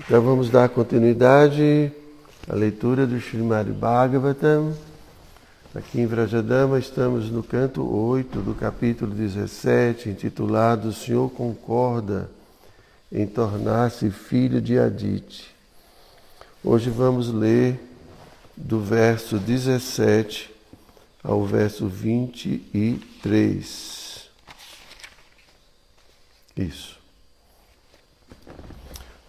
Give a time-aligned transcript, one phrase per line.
[0.00, 1.92] Então vamos dar continuidade
[2.48, 4.74] à leitura do Srimad Bhagavatam.
[5.74, 12.30] Aqui em Vrajadama estamos no canto 8 do capítulo 17, intitulado O Senhor concorda
[13.10, 15.54] em tornar-se filho de Adite.
[16.64, 17.78] Hoje vamos ler
[18.56, 20.50] do verso 17
[21.22, 24.30] ao verso 23.
[26.56, 27.01] Isso.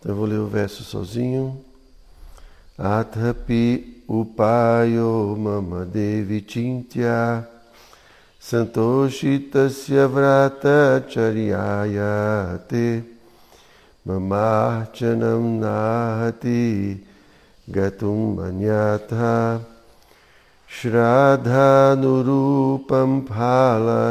[0.00, 1.62] Então eu vou ler o verso sozinho.
[2.78, 7.46] Athapi upayo mama devi chintya
[8.40, 13.04] santoshitasya vrata charyayate
[14.06, 17.04] mamarchanam nahati
[17.68, 19.60] gatum manyatha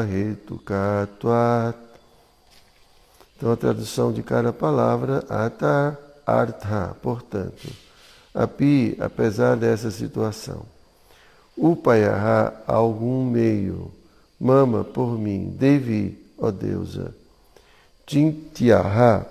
[0.06, 1.79] hetukatvat
[3.40, 7.70] Então a tradução de cada palavra, ata, artha, portanto.
[8.36, 10.66] Api, apesar dessa situação.
[11.58, 13.94] Upayaha, algum meio.
[14.38, 15.56] Mama, por mim.
[15.58, 17.16] Devi, ó deusa.
[18.06, 19.26] Chintyaha,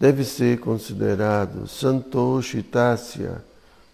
[0.00, 3.42] deve ser considerado Santoshitasya,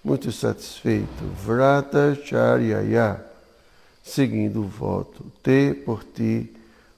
[0.05, 3.25] muito satisfeito, Vrata Charyaya,
[4.05, 6.55] seguindo o voto, Te por ti,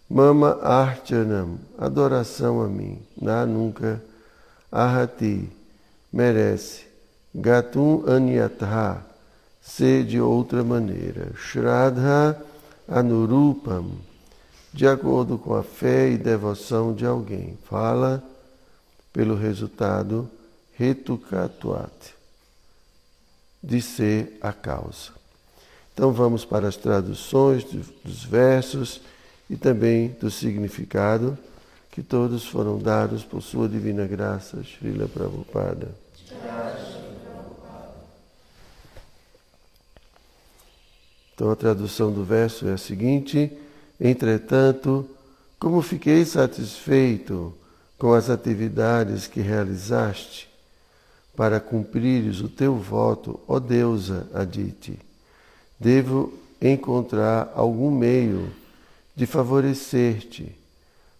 [0.08, 4.00] Mama Archanam, adoração a mim, Na nunca,
[4.70, 5.50] Ahati,
[6.12, 6.84] merece,
[7.34, 9.04] Gatum Anyatha,
[9.60, 12.40] ser de outra maneira, Shraddha
[12.88, 13.86] Anurupam,
[14.72, 17.58] de acordo com a fé e devoção de alguém.
[17.64, 18.22] Fala
[19.12, 20.30] pelo resultado
[20.74, 22.14] retukatuat,
[23.60, 25.10] de ser a causa.
[25.92, 29.00] Então vamos para as traduções dos versos
[29.48, 31.38] e também do significado,
[31.90, 35.88] que todos foram dados por sua divina graça, Srila Prabhupada.
[41.34, 43.52] Então a tradução do verso é a seguinte:
[44.00, 45.08] Entretanto,
[45.58, 47.54] como fiquei satisfeito
[47.98, 50.48] com as atividades que realizaste
[51.34, 54.98] para cumprires o teu voto, ó deusa Aditi,
[55.78, 58.50] devo encontrar algum meio
[59.16, 60.54] de favorecer-te,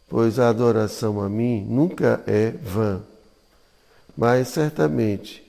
[0.09, 3.03] pois a adoração a mim nunca é vã,
[4.17, 5.43] mas certamente,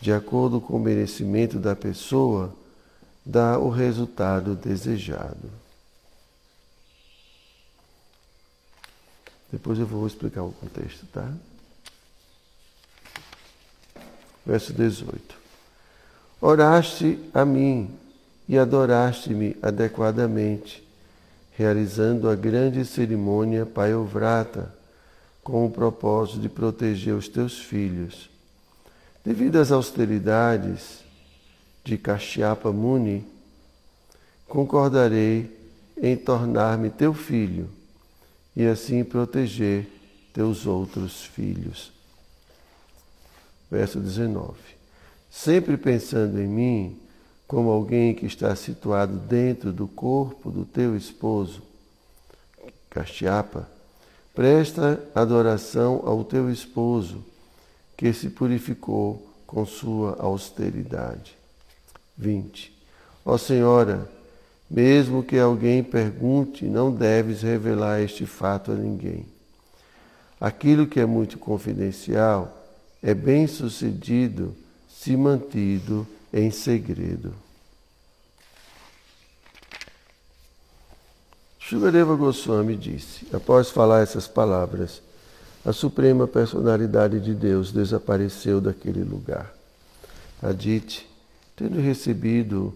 [0.00, 2.54] de acordo com o merecimento da pessoa,
[3.24, 5.50] dá o resultado desejado.
[9.50, 11.32] Depois eu vou explicar o contexto, tá?
[14.44, 15.36] Verso 18.
[16.40, 17.96] Oraste a mim
[18.46, 20.83] e adoraste-me adequadamente,
[21.56, 24.74] realizando a grande cerimônia Paiovrata,
[25.42, 28.30] com o propósito de proteger os teus filhos.
[29.24, 31.04] Devido às austeridades
[31.84, 33.26] de Kashyapa Muni,
[34.48, 35.50] concordarei
[36.00, 37.68] em tornar-me teu filho
[38.56, 39.86] e assim proteger
[40.32, 41.92] teus outros filhos.
[43.70, 44.54] Verso 19.
[45.30, 47.03] Sempre pensando em mim
[47.46, 51.62] como alguém que está situado dentro do corpo do teu esposo,
[52.90, 53.68] Kashyapa,
[54.34, 57.24] presta adoração ao teu esposo,
[57.96, 61.36] que se purificou com sua austeridade.
[62.16, 62.72] 20.
[63.24, 64.08] Ó Senhora,
[64.70, 69.26] mesmo que alguém pergunte, não deves revelar este fato a ninguém.
[70.40, 72.64] Aquilo que é muito confidencial
[73.02, 74.54] é bem sucedido
[74.88, 77.32] se mantido em segredo.
[81.60, 85.00] Shugadeva Goswami disse, após falar essas palavras,
[85.64, 89.54] a suprema personalidade de Deus desapareceu daquele lugar.
[90.42, 91.08] Adite,
[91.56, 92.74] tendo recebido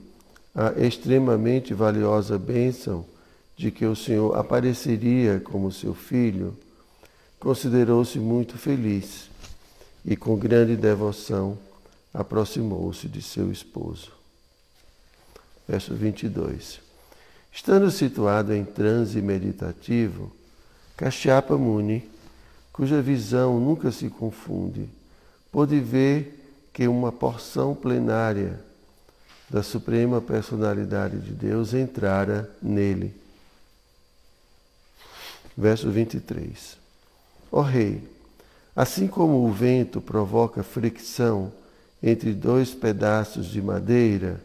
[0.55, 3.05] a extremamente valiosa bênção
[3.56, 6.56] de que o Senhor apareceria como seu filho,
[7.40, 9.28] considerou-se muito feliz
[10.05, 11.58] e, com grande devoção,
[12.12, 14.12] aproximou-se de seu esposo.
[15.69, 16.81] Verso 22.
[17.52, 20.32] Estando situado em transe meditativo,
[20.96, 22.08] Kashyapa Muni,
[22.72, 24.88] cuja visão nunca se confunde,
[25.50, 26.34] pôde ver
[26.72, 28.60] que uma porção plenária
[29.50, 33.14] da Suprema Personalidade de Deus entrara nele.
[35.56, 36.76] Verso 23.
[37.50, 38.02] Ó oh, Rei,
[38.76, 41.52] assim como o vento provoca fricção
[42.03, 44.41] entre dois pedaços de madeira,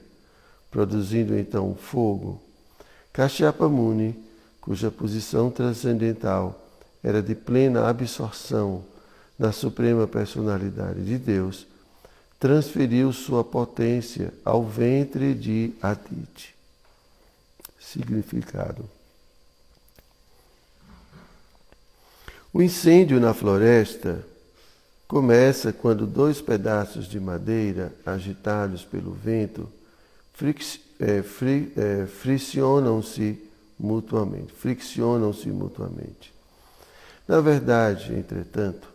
[0.72, 2.42] produzindo então fogo,
[3.12, 4.16] Kashyapa Muni,
[4.60, 6.60] cuja posição transcendental
[7.04, 8.84] era de plena absorção
[9.38, 11.68] na Suprema Personalidade de Deus,
[12.40, 16.56] transferiu sua potência ao ventre de Aditi.
[17.80, 18.90] Significado.
[22.54, 24.26] O incêndio na floresta
[25.08, 29.70] começa quando dois pedaços de madeira agitados pelo vento
[31.00, 33.40] é, é, friccionam-se
[33.80, 36.34] mutuamente, friccionam-se mutuamente.
[37.28, 38.88] Na verdade, entretanto,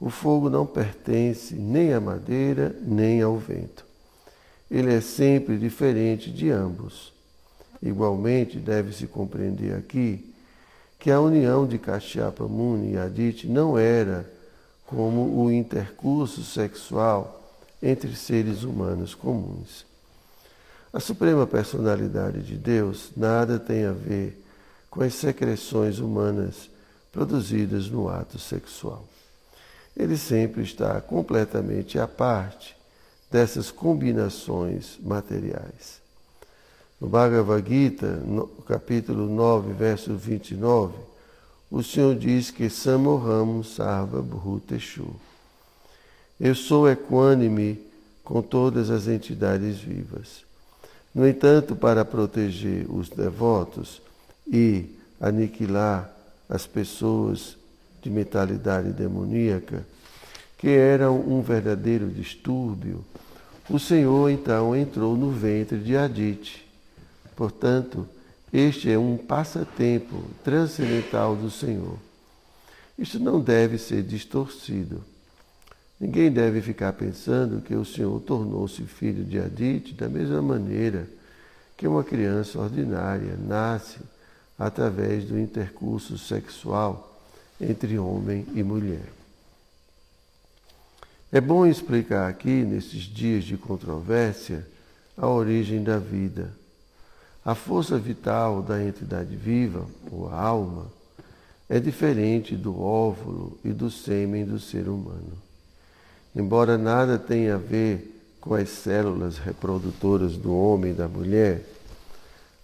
[0.00, 3.84] o fogo não pertence nem à madeira nem ao vento.
[4.70, 7.12] Ele é sempre diferente de ambos.
[7.82, 10.32] Igualmente, deve-se compreender aqui
[10.98, 14.28] que a união de Kashyapa Muni e Aditi não era
[14.92, 17.40] como o intercurso sexual
[17.82, 19.86] entre seres humanos comuns.
[20.92, 24.38] A Suprema Personalidade de Deus nada tem a ver
[24.90, 26.68] com as secreções humanas
[27.10, 29.02] produzidas no ato sexual.
[29.96, 32.76] Ele sempre está completamente à parte
[33.30, 36.02] dessas combinações materiais.
[37.00, 40.94] No Bhagavad Gita, no capítulo 9, verso 29,
[41.72, 45.16] o Senhor diz que Samoham Sarva Bhuteshu.
[46.38, 47.80] Eu sou equânime
[48.22, 50.44] com todas as entidades vivas.
[51.14, 54.02] No entanto, para proteger os devotos
[54.46, 54.84] e
[55.18, 56.14] aniquilar
[56.46, 57.56] as pessoas
[58.02, 59.86] de mentalidade demoníaca,
[60.58, 63.02] que eram um verdadeiro distúrbio,
[63.70, 66.66] o Senhor então entrou no ventre de Adite.
[67.34, 68.06] Portanto,
[68.52, 71.98] este é um passatempo transcendental do Senhor.
[72.98, 75.02] Isto não deve ser distorcido.
[75.98, 81.08] Ninguém deve ficar pensando que o Senhor tornou-se filho de Adite da mesma maneira
[81.76, 84.00] que uma criança ordinária nasce
[84.58, 87.20] através do intercurso sexual
[87.60, 89.08] entre homem e mulher.
[91.30, 94.66] É bom explicar aqui, nesses dias de controvérsia,
[95.16, 96.52] a origem da vida.
[97.44, 100.86] A força vital da entidade viva, ou a alma,
[101.68, 105.32] é diferente do óvulo e do sêmen do ser humano.
[106.36, 111.64] Embora nada tenha a ver com as células reprodutoras do homem e da mulher,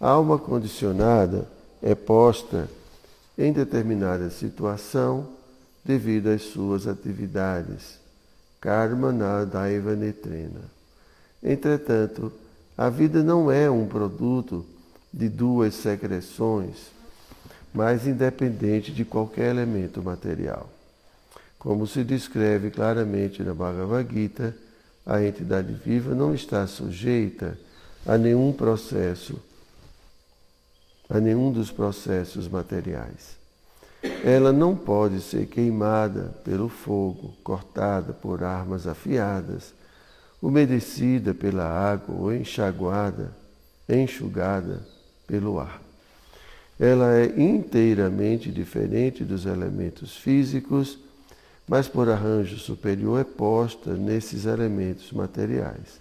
[0.00, 1.48] a alma condicionada
[1.82, 2.69] é posta
[3.36, 5.26] em determinada situação
[5.84, 7.98] devido às suas atividades.
[8.60, 10.60] Karma na daiva netrena.
[11.42, 12.32] Entretanto,
[12.78, 14.64] a vida não é um produto
[15.12, 16.92] de duas secreções,
[17.75, 20.70] mas independente de qualquer elemento material.
[21.58, 24.54] Como se descreve claramente na Bhagavad Gita,
[25.04, 27.58] a entidade viva não está sujeita
[28.06, 29.42] a nenhum processo,
[31.10, 33.36] a nenhum dos processos materiais.
[34.22, 39.74] Ela não pode ser queimada pelo fogo, cortada por armas afiadas,
[40.40, 43.32] umedecida pela água ou enxaguada,
[43.88, 44.86] enxugada
[45.26, 45.80] pelo ar.
[46.78, 50.98] Ela é inteiramente diferente dos elementos físicos
[51.68, 56.00] mas por arranjo superior é posta nesses elementos materiais.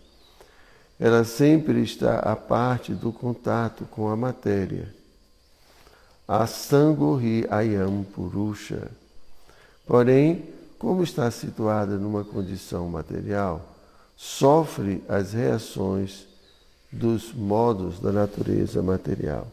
[0.97, 4.95] Ela sempre está à parte do contato com a matéria.
[6.25, 8.89] A Sangorri Ayam Purusha.
[9.85, 10.45] Porém,
[10.79, 13.76] como está situada numa condição material,
[14.17, 16.25] sofre as reações
[16.91, 19.47] dos modos da natureza material.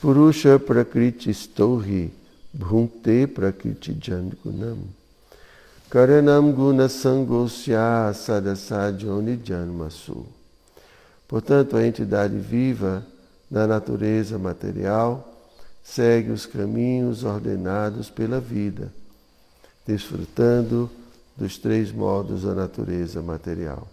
[0.00, 2.10] Purusha Prakriti Stohi
[2.52, 4.78] Bhunte Prakriti Jangunam.
[5.90, 10.26] Karanam guna sangosya sadasajoni janmasu.
[11.28, 13.04] Portanto, a entidade viva
[13.50, 15.32] da natureza material
[15.82, 18.92] segue os caminhos ordenados pela vida,
[19.86, 20.90] desfrutando
[21.36, 23.86] dos três modos da natureza material.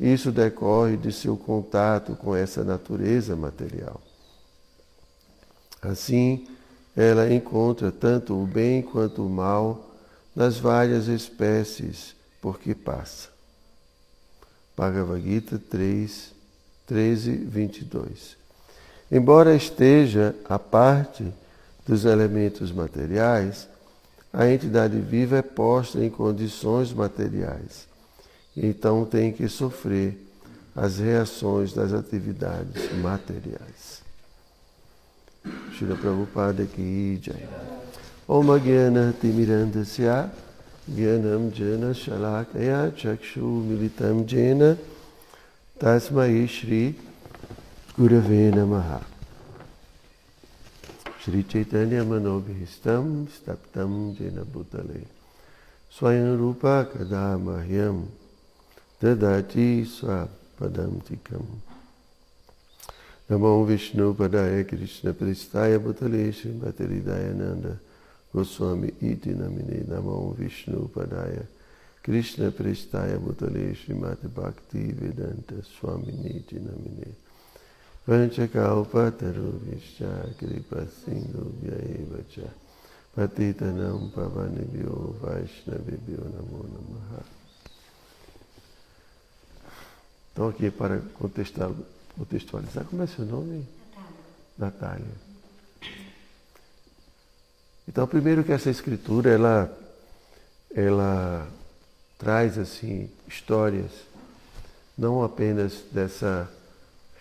[0.00, 4.00] Isso decorre de seu contato com essa natureza material.
[5.80, 6.46] Assim,
[6.96, 9.90] ela encontra tanto o bem quanto o mal
[10.34, 13.28] nas várias espécies por que passa.
[14.76, 16.32] Bhagavad Gita 3,
[16.86, 18.36] 13, 22.
[19.10, 21.32] embora esteja a parte
[21.86, 23.68] dos elementos materiais,
[24.32, 27.86] a entidade viva é posta em condições materiais.
[28.56, 30.16] Então tem que sofrer
[30.74, 34.02] as reações das atividades materiais.
[35.72, 37.48] Shila Prabhupada ki jai.
[38.28, 40.30] Om Gyana Timirandasya
[40.88, 44.78] Gyanam Jana Shalakaya Chakshu Militam Jena
[45.78, 46.94] Tasmai Shri
[47.98, 49.11] Gurave Namaha
[51.24, 55.02] Shri चैतन्य मनोभीष्टम स्तप्तम जेन भूतले
[55.92, 58.00] स्वयं रूपा कदा मह्यम
[59.00, 61.46] ददाची स्वपदम तिखम
[63.30, 67.66] नमो विष्णुपदाय कृष्णपृष्ठाय भूतले श्रीमती हृदयानंद
[68.34, 71.36] गोस्वामी इति नमिने नमो विष्णुपदाय
[72.04, 77.14] कृष्णपृष्ठाय भूतले श्रीमद्भक्ति वेदंत स्वामिनी इति नमिने
[80.36, 82.52] Kripa Sindhu Vyaevacha
[83.14, 87.22] Patitanam Pavanibhyo Vaishnavibhyo Namo Namaha
[90.32, 93.66] Então aqui para contextualizar, como é seu nome?
[94.58, 94.98] Natália.
[94.98, 95.32] Natália.
[97.86, 99.78] Então, primeiro que essa escritura ela
[100.74, 101.46] ela
[102.18, 103.90] traz assim histórias
[104.96, 106.50] não apenas dessa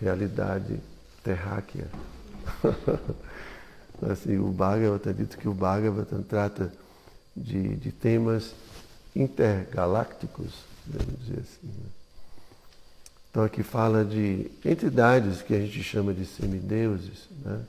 [0.01, 0.79] realidade
[1.24, 1.88] terráquea.
[4.12, 6.74] assim, o Bhagavatam, dito que o Bhagavatam trata
[7.36, 8.53] de, de temas
[9.15, 10.53] intergalácticos,
[10.88, 11.67] vamos dizer assim.
[11.67, 11.89] Né?
[13.29, 17.27] Então aqui fala de entidades que a gente chama de semideuses.
[17.46, 17.62] Né?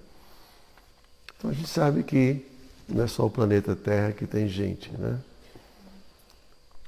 [1.37, 2.45] Então a gente sabe que
[2.89, 5.19] não é só o planeta Terra que tem gente, né?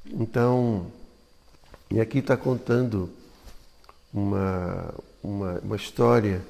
[0.06, 0.86] Então,
[1.90, 3.10] e aqui está contando
[4.12, 6.42] uma, uma, uma, história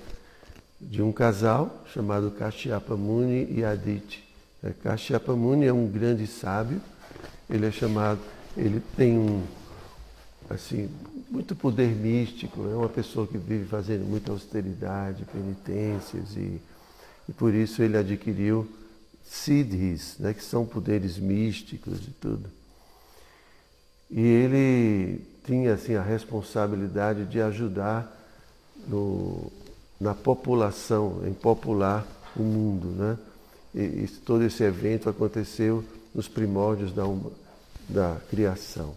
[0.81, 4.25] de um casal chamado Kashyapa Muni e Aditi.
[4.63, 6.81] É, Kashyapa Muni é um grande sábio,
[7.49, 8.21] ele é chamado,
[8.57, 9.45] ele tem um,
[10.51, 10.91] assim,
[11.31, 16.61] muito poder místico, é uma pessoa que vive fazendo muita austeridade, penitências e,
[17.29, 18.69] e por isso ele adquiriu
[19.23, 22.51] siddhis, né, que são poderes místicos e tudo.
[24.11, 28.24] E ele tinha assim a responsabilidade de ajudar
[28.89, 29.51] no,
[30.01, 33.19] na população, em popular o mundo, né?
[33.75, 37.05] E, e todo esse evento aconteceu nos primórdios da,
[37.89, 38.95] da criação.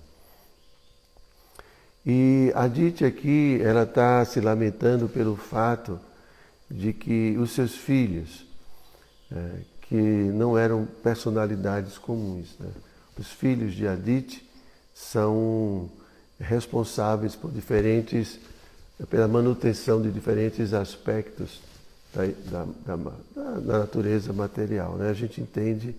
[2.05, 5.99] E a Dite aqui, ela está se lamentando pelo fato
[6.69, 8.45] de que os seus filhos,
[9.31, 9.51] é,
[9.81, 12.55] que não eram personalidades comuns.
[12.59, 12.69] Né?
[13.17, 14.47] Os filhos de Adite
[14.93, 15.89] são
[16.39, 18.39] responsáveis por diferentes,
[19.05, 21.61] pela manutenção de diferentes aspectos
[22.13, 24.95] da, da, da, da natureza material.
[24.95, 25.09] Né?
[25.09, 25.95] A gente entende,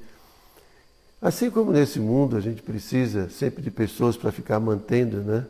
[1.22, 5.46] assim como nesse mundo a gente precisa sempre de pessoas para ficar mantendo, né?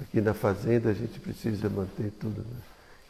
[0.00, 2.40] Aqui na fazenda a gente precisa manter tudo.
[2.40, 2.56] Né?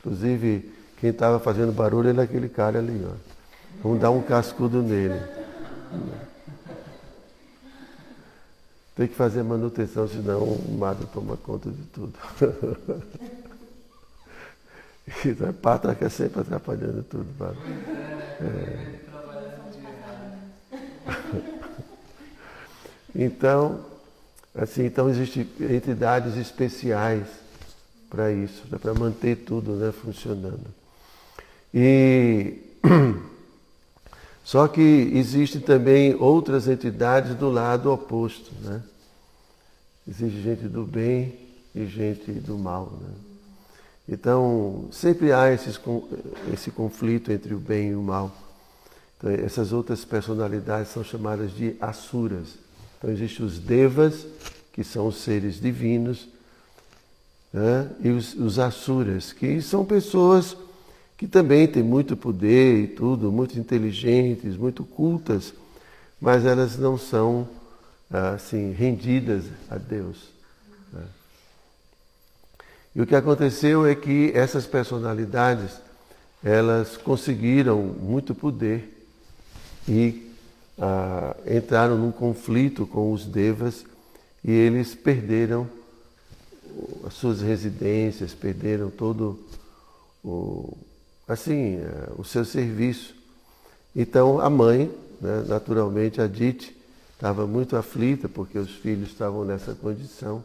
[0.01, 0.71] Inclusive,
[1.01, 3.35] quem estava fazendo barulho era aquele cara ali, ó.
[3.83, 5.21] Vamos dar um cascudo nele.
[8.95, 12.15] Tem que fazer manutenção, senão o mago toma conta de tudo.
[15.25, 17.27] Então, pátria que é sempre atrapalhando tudo.
[18.41, 19.05] É.
[23.15, 23.85] Então,
[24.55, 27.27] assim, então existem entidades especiais
[28.09, 30.67] para isso, né, para manter tudo né, funcionando.
[31.73, 32.61] E
[34.45, 34.81] Só que
[35.15, 38.53] existem também outras entidades do lado oposto.
[38.61, 38.83] Né?
[40.07, 41.35] Existe gente do bem
[41.75, 42.93] e gente do mal.
[43.01, 43.09] Né?
[44.09, 45.81] Então, sempre há esses,
[46.53, 48.35] esse conflito entre o bem e o mal.
[49.17, 52.59] Então, essas outras personalidades são chamadas de asuras.
[52.99, 54.27] Então, existem os devas,
[54.73, 56.29] que são os seres divinos,
[57.53, 57.89] né?
[58.01, 60.57] e os, os asuras, que são pessoas
[61.17, 65.55] que também têm muito poder e tudo, muito inteligentes, muito cultas,
[66.21, 67.49] mas elas não são
[68.11, 70.34] assim rendidas a Deus.
[72.95, 75.73] E o que aconteceu é que essas personalidades
[76.43, 79.07] elas conseguiram muito poder
[79.89, 80.31] e
[80.79, 83.85] ah, entraram num conflito com os devas
[84.45, 85.69] e eles perderam
[87.07, 89.39] as suas residências, perderam todo
[90.23, 90.77] o,
[91.27, 93.15] assim, é, o seu serviço.
[93.95, 96.77] Então a mãe, né, naturalmente a Dite,
[97.13, 100.45] estava muito aflita porque os filhos estavam nessa condição.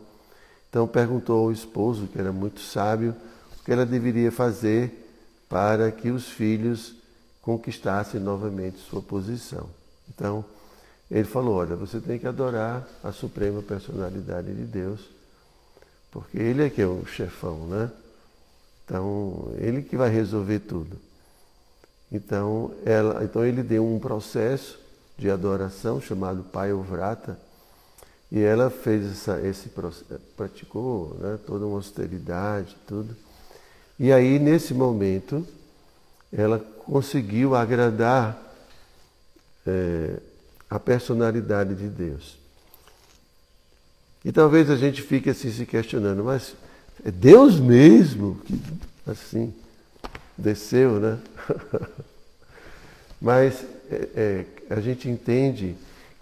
[0.69, 3.15] Então perguntou ao esposo, que era muito sábio,
[3.59, 5.07] o que ela deveria fazer
[5.49, 6.93] para que os filhos
[7.41, 9.67] conquistassem novamente sua posição.
[10.07, 10.45] Então,
[11.09, 15.09] ele falou: olha, você tem que adorar a suprema personalidade de Deus,
[16.11, 17.89] porque ele é que é o chefão, né?
[18.85, 20.97] Então, ele que vai resolver tudo.
[22.11, 24.79] Então, ela, então ele deu um processo
[25.17, 27.39] de adoração chamado Pai Vrata,
[28.31, 29.69] e ela fez essa, esse
[30.37, 33.15] praticou né, toda uma austeridade, tudo.
[33.97, 35.45] E aí, nesse momento,
[36.31, 38.37] ela conseguiu agradar
[39.65, 40.17] é,
[40.69, 42.37] a personalidade de Deus.
[44.23, 46.53] E talvez a gente fique assim se questionando, mas
[47.03, 48.61] é Deus mesmo que
[49.07, 49.53] assim
[50.37, 51.17] desceu, né?
[53.19, 55.75] mas é, é, a gente entende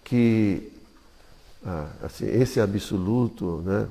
[0.04, 0.72] que
[1.66, 3.88] ah, assim, esse absoluto, né?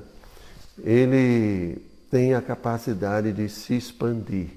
[0.83, 1.77] Ele
[2.09, 4.49] tem a capacidade de se expandir.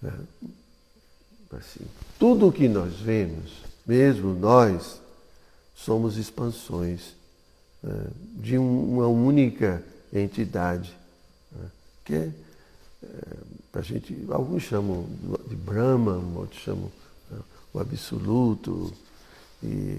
[0.00, 0.12] Né?
[1.52, 1.84] Assim,
[2.18, 5.00] tudo o que nós vemos mesmo nós
[5.74, 7.14] somos expansões
[7.82, 10.96] né, de uma única entidade,
[11.50, 11.70] né,
[12.04, 12.30] que é,
[13.02, 13.08] é,
[13.74, 15.06] a gente, alguns chamam
[15.48, 16.90] de Brahma, outros chamam
[17.30, 17.38] né,
[17.72, 18.92] o absoluto.
[19.62, 19.98] E,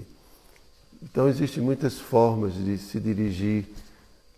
[1.03, 3.65] então existem muitas formas de se dirigir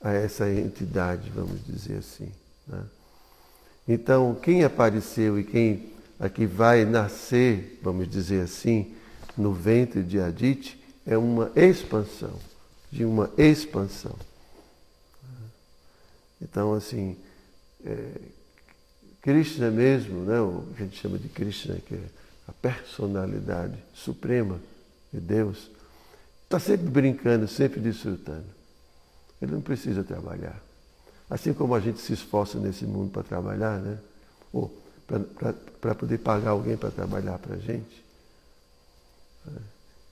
[0.02, 2.30] a essa entidade, vamos dizer assim.
[2.68, 2.84] Né?
[3.88, 8.94] Então, quem apareceu e quem aqui vai nascer, vamos dizer assim,
[9.38, 12.40] no ventre de Adite é uma expansão,
[12.92, 14.16] de uma expansão.
[16.42, 17.16] Então, assim,
[17.86, 18.08] é,
[19.22, 22.04] Krishna mesmo, né, o que a gente chama de Krishna, que é
[22.48, 24.60] a personalidade suprema
[25.12, 25.70] de Deus,
[26.56, 28.46] está sempre brincando, sempre desfrutando.
[29.42, 30.62] Ele não precisa trabalhar.
[31.30, 33.98] Assim como a gente se esforça nesse mundo para trabalhar, né?
[34.54, 34.74] Ou
[35.82, 38.04] para poder pagar alguém para trabalhar para a gente.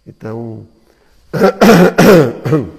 [0.06, 0.67] Então,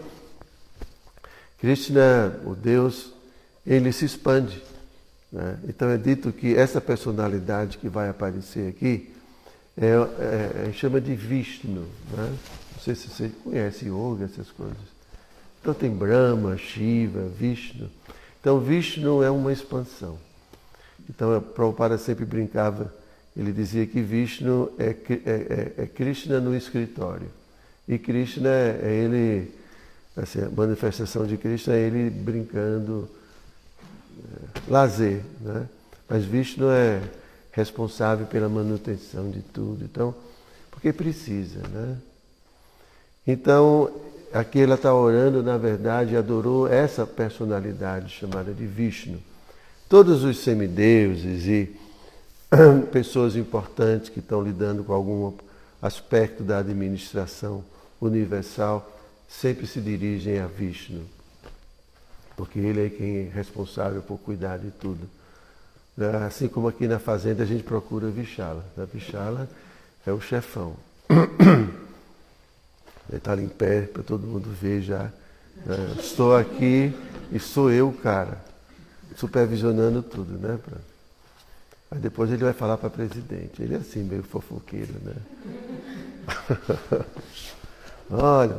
[1.59, 3.13] Krishna, o Deus,
[3.67, 4.63] ele se expande.
[5.33, 5.59] Né?
[5.69, 9.13] Então é dito que essa personalidade que vai aparecer aqui
[9.77, 11.89] é, é, é chama de Vishnu.
[12.13, 12.39] Né?
[12.85, 14.77] Sei se você conhece yoga, essas coisas.
[15.61, 17.89] Então tem Brahma, Shiva, Vishnu.
[18.41, 20.19] Então Vishnu é uma expansão.
[21.09, 22.93] Então Prabhupada sempre brincava
[23.37, 27.29] ele dizia que Vishnu é, é, é, é Krishna no escritório.
[27.87, 29.53] E Krishna é ele,
[30.17, 33.09] assim, a manifestação de Krishna é ele brincando,
[34.17, 35.21] é, lazer.
[35.41, 35.69] Né?
[36.09, 37.03] Mas Vishnu é
[37.51, 39.85] responsável pela manutenção de tudo.
[39.85, 40.15] Então,
[40.71, 41.59] porque precisa.
[41.69, 41.97] Né?
[43.27, 43.91] Então,
[44.33, 49.19] aqui ela está orando, na verdade, adorou essa personalidade chamada de Vishnu.
[49.89, 51.77] Todos os semideuses e
[52.93, 55.33] pessoas importantes que estão lidando com algum
[55.81, 57.65] aspecto da administração
[58.01, 58.91] universal
[59.29, 61.03] sempre se dirigem a Vishnu,
[62.37, 65.09] porque ele é quem é responsável por cuidar de tudo.
[65.97, 66.09] Né?
[66.27, 68.65] Assim como aqui na fazenda a gente procura Vishala.
[68.77, 68.89] A né?
[68.93, 69.49] Vishala
[70.07, 70.75] é o chefão.
[73.13, 75.11] Está ali em pé para todo mundo ver já.
[75.67, 75.95] Né?
[75.99, 76.93] Estou aqui
[77.31, 78.39] e sou eu, cara,
[79.17, 80.59] supervisionando tudo, né?
[81.91, 83.63] Aí depois ele vai falar para presidente.
[83.63, 85.15] Ele é assim, meio fofoqueiro, né?
[88.11, 88.57] Olha,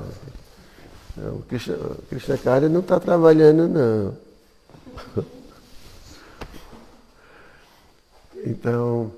[1.17, 5.25] o Krishna, o Krishna Kari não está trabalhando, não.
[8.47, 9.11] Então,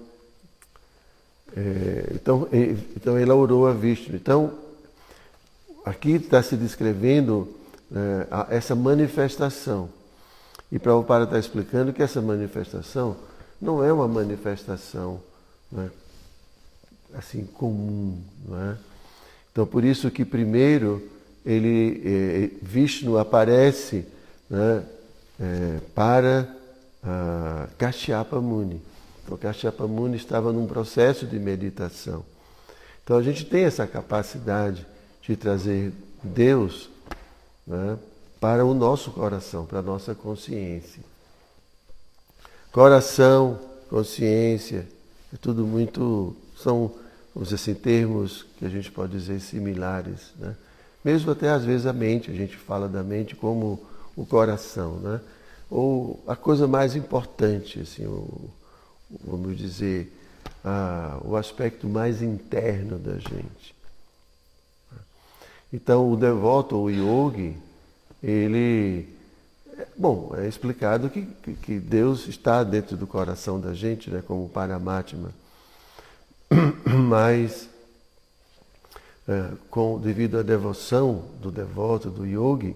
[1.53, 2.47] é, então,
[2.95, 4.15] então ele orou a Vishnu.
[4.15, 4.53] Então,
[5.89, 7.47] aqui está se descrevendo
[7.93, 9.89] é, essa manifestação.
[10.71, 13.15] E Prabhupada está explicando que essa manifestação
[13.61, 15.21] não é uma manifestação
[15.71, 15.89] né,
[17.13, 18.21] assim comum.
[18.45, 18.77] Não é?
[19.51, 21.01] Então, por isso que primeiro
[21.45, 24.05] ele, eh, Vishnu aparece
[24.49, 24.83] né,
[25.95, 26.47] para
[27.01, 28.81] ah, Kashyapa Muni.
[29.23, 32.23] Então, Kashyapa Muni estava num processo de meditação.
[33.03, 34.85] Então, a gente tem essa capacidade
[35.27, 35.91] de trazer
[36.23, 36.89] Deus
[37.65, 37.97] né,
[38.39, 41.03] para o nosso coração, para a nossa consciência.
[42.71, 43.59] Coração,
[43.89, 44.87] consciência,
[45.33, 46.35] é tudo muito.
[46.55, 46.91] São,
[47.33, 50.31] vamos dizer assim, termos que a gente pode dizer similares.
[50.37, 50.55] Né?
[51.03, 53.85] Mesmo até às vezes a mente, a gente fala da mente como
[54.15, 54.97] o coração.
[54.97, 55.19] Né?
[55.69, 58.49] Ou a coisa mais importante, assim, o,
[59.25, 60.13] vamos dizer,
[60.63, 63.76] a, o aspecto mais interno da gente.
[65.71, 67.57] Então, o devoto, o yogi,
[68.23, 69.17] ele
[69.95, 71.23] Bom, é explicado que,
[71.63, 75.31] que, Deus está dentro do coração da gente, né, como Paramatma.
[76.85, 77.69] Mas,
[79.27, 82.75] é, com, devido à devoção do devoto, do yogi,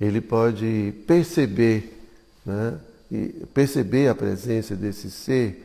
[0.00, 2.02] ele pode perceber,
[2.44, 2.78] né,
[3.52, 5.62] perceber a presença desse ser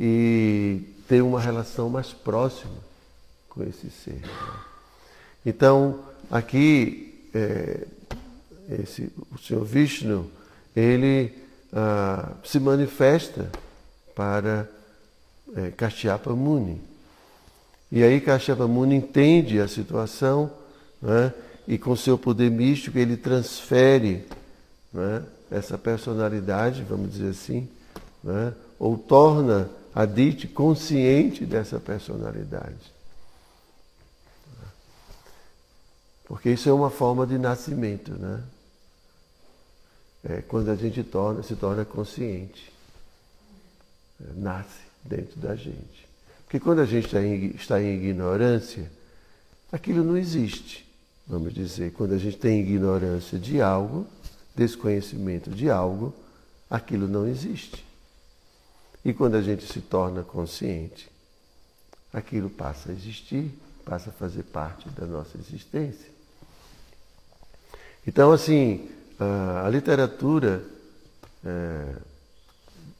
[0.00, 2.76] e ter uma relação mais próxima
[3.48, 4.22] com esse ser.
[5.44, 7.86] Então, aqui, é,
[8.82, 10.30] esse, o Senhor Vishnu,
[10.76, 11.32] ele
[11.72, 13.50] ah, se manifesta
[14.14, 14.68] para
[15.56, 16.80] é, Kashyapa Muni.
[17.90, 20.50] E aí Kashyapa Muni entende a situação
[21.00, 21.32] né,
[21.66, 24.26] e com seu poder místico ele transfere
[24.92, 27.68] né, essa personalidade, vamos dizer assim,
[28.22, 32.97] né, ou torna a Dite consciente dessa personalidade.
[36.28, 38.44] Porque isso é uma forma de nascimento, né?
[40.22, 42.70] É quando a gente torna, se torna consciente.
[44.20, 46.06] É, nasce dentro da gente.
[46.44, 48.90] Porque quando a gente está em, está em ignorância,
[49.72, 50.86] aquilo não existe.
[51.26, 54.06] Vamos dizer, quando a gente tem ignorância de algo,
[54.54, 56.14] desconhecimento de algo,
[56.68, 57.84] aquilo não existe.
[59.04, 61.10] E quando a gente se torna consciente,
[62.12, 63.50] aquilo passa a existir,
[63.84, 66.17] passa a fazer parte da nossa existência.
[68.08, 68.88] Então, assim,
[69.64, 70.64] a literatura
[71.44, 71.94] é,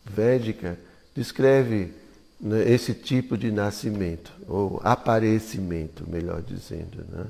[0.05, 0.79] védica
[1.17, 1.95] descreve
[2.39, 7.07] né, esse tipo de nascimento, ou aparecimento, melhor dizendo.
[7.11, 7.25] Né?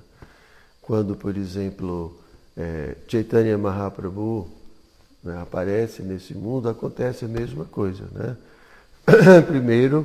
[0.82, 2.18] Quando, por exemplo,
[2.56, 4.50] é, Chaitanya Mahaprabhu
[5.22, 8.08] né, aparece nesse mundo, acontece a mesma coisa.
[8.10, 8.36] Né?
[9.46, 10.04] Primeiro,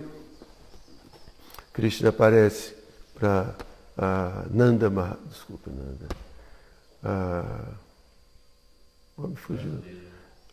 [1.74, 2.76] Krishna aparece
[3.16, 3.56] para
[4.52, 5.28] Nanda Mahaprabhu.
[5.28, 6.33] Desculpa, Nanda.
[7.04, 7.74] Ah,
[9.18, 9.84] me fugiu.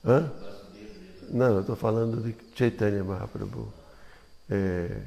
[0.05, 0.31] Hã?
[1.31, 3.73] Não, eu estou falando de Chaitanya Mahaprabhu.
[4.51, 5.03] É...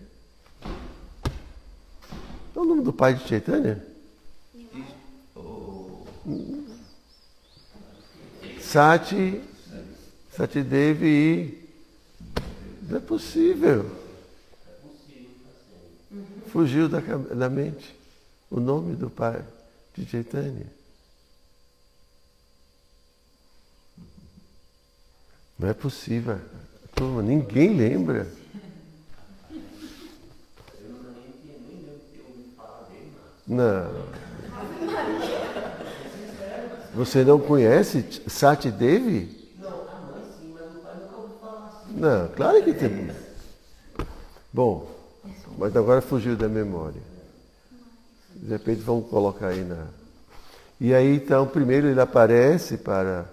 [2.55, 3.85] é o nome do pai de Chaitanya?
[8.61, 9.41] Sati,
[10.31, 11.63] Sati Devi e.
[12.89, 13.89] Não é possível.
[16.47, 17.95] Fugiu da, da mente
[18.49, 19.43] o nome do pai
[19.95, 20.65] de Chaitanya.
[25.57, 26.37] Não é possível.
[27.23, 28.27] Ninguém lembra.
[33.47, 33.91] Não.
[36.93, 39.51] Você não conhece Sati Devi?
[39.59, 41.85] Não, a mãe sim, mas o pai nunca ouviu falar.
[41.89, 43.11] Não, claro que tem.
[44.51, 44.89] Bom,
[45.57, 47.01] mas agora fugiu da memória.
[48.35, 49.87] De repente vamos colocar aí na.
[50.79, 53.25] E aí então, primeiro ele aparece para.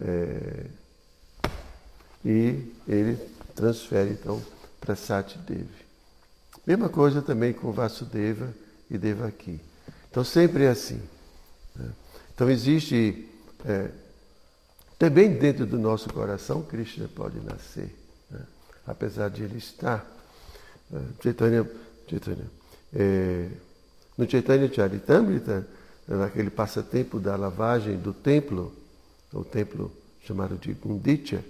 [0.00, 0.66] É,
[2.24, 3.16] e ele
[3.54, 4.42] transfere então
[4.80, 5.68] para Sati Devi.
[6.66, 8.52] Mesma coisa também com Vasudeva
[8.90, 9.60] e Devaki.
[10.10, 11.00] Então sempre é assim.
[11.74, 11.90] Né?
[12.34, 13.28] Então existe
[13.64, 13.90] é,
[14.98, 17.94] também dentro do nosso coração Krishna pode nascer,
[18.30, 18.40] né?
[18.86, 20.06] apesar de ele estar.
[20.92, 21.70] É, Chaitanya,
[22.08, 22.50] Chaitanya,
[22.92, 23.48] é,
[24.18, 25.66] no Chaitanya Charitamrita,
[26.06, 28.74] naquele passatempo da lavagem do templo,
[29.32, 29.92] o templo
[30.24, 31.44] chamado de Gundicha,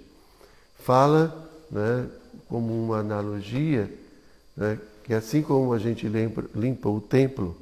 [0.83, 2.07] fala né,
[2.47, 3.91] como uma analogia
[4.55, 7.55] né, que assim como a gente limpa, limpa o templo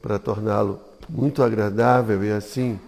[0.00, 2.78] para torná-lo muito agradável e assim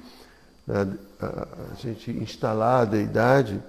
[0.66, 3.62] né, a, gente instalar a deidade,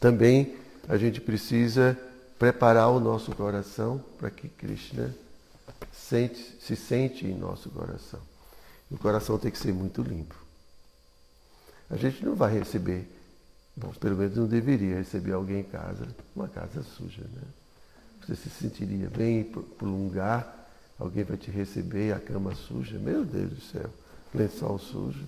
[0.00, 0.56] também
[0.88, 1.98] a gente precisa
[2.38, 5.14] preparar o nosso coração para que Krishna
[5.92, 8.20] sente, se sente em nosso coração.
[8.90, 10.34] O coração tem que ser muito limpo.
[11.90, 13.08] A gente não vai receber
[13.76, 17.42] Bom, pelo menos não deveria receber alguém em casa, uma casa suja, né?
[18.20, 23.24] Você se sentiria bem por um lugar, alguém vai te receber, a cama suja, meu
[23.24, 23.90] Deus do céu,
[24.34, 25.24] lençol sujo.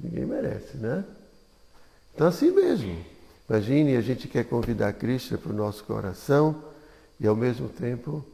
[0.00, 1.04] Ninguém merece, né?
[2.14, 3.04] Então assim mesmo.
[3.48, 6.64] Imagine, a gente quer convidar Cristo para o nosso coração
[7.20, 8.24] e ao mesmo tempo.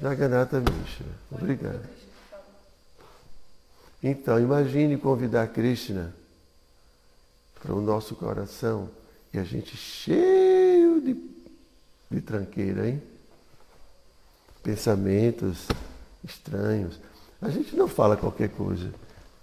[0.00, 1.06] Jagannatha Mishra.
[1.30, 1.88] Obrigado.
[4.02, 6.12] Então, imagine convidar Krishna
[7.62, 8.90] para o nosso coração
[9.32, 11.16] e a gente cheio de,
[12.10, 13.00] de tranqueira, hein?
[14.62, 15.68] Pensamentos
[16.24, 16.98] estranhos.
[17.40, 18.92] A gente não fala qualquer coisa.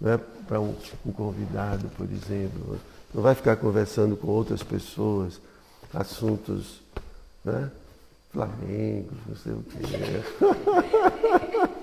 [0.00, 2.78] Não é para um, um convidado, por exemplo.
[3.12, 5.40] Não vai ficar conversando com outras pessoas,
[5.92, 6.80] assuntos,
[7.44, 7.70] né?
[8.30, 9.78] Flamengo, não sei o quê.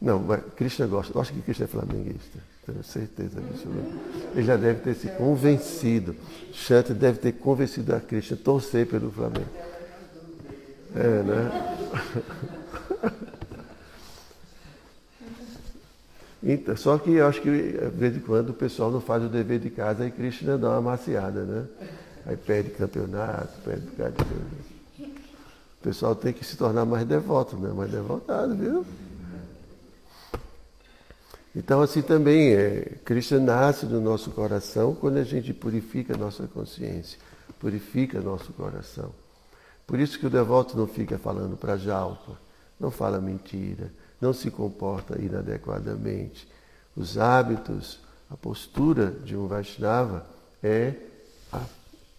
[0.00, 0.24] Não,
[0.56, 1.16] Krishna gosta.
[1.16, 2.38] Eu acho que Krishna é flamenguista.
[2.64, 3.66] Tenho certeza disso.
[4.34, 6.14] Ele já deve ter se convencido.
[6.52, 9.48] Shanti deve ter convencido a Krishna a torcer pelo Flamengo.
[10.94, 11.76] É, né?
[16.40, 19.28] Então, só que eu acho que de vez em quando o pessoal não faz o
[19.28, 21.64] dever de casa e Krishna dá uma maciada, né?
[22.24, 24.68] Aí perde campeonato, perde por de coisa.
[25.00, 27.72] O pessoal tem que se tornar mais devoto, né?
[27.74, 28.86] Mais devotado, viu?
[31.58, 36.46] Então, assim também, é, Krishna nasce no nosso coração quando a gente purifica a nossa
[36.46, 37.18] consciência,
[37.58, 39.12] purifica nosso coração.
[39.84, 42.38] Por isso que o devoto não fica falando para jalpa,
[42.78, 43.90] não fala mentira,
[44.20, 46.46] não se comporta inadequadamente.
[46.96, 47.98] Os hábitos,
[48.30, 50.24] a postura de um Vaishnava
[50.62, 50.94] é
[51.52, 51.60] a,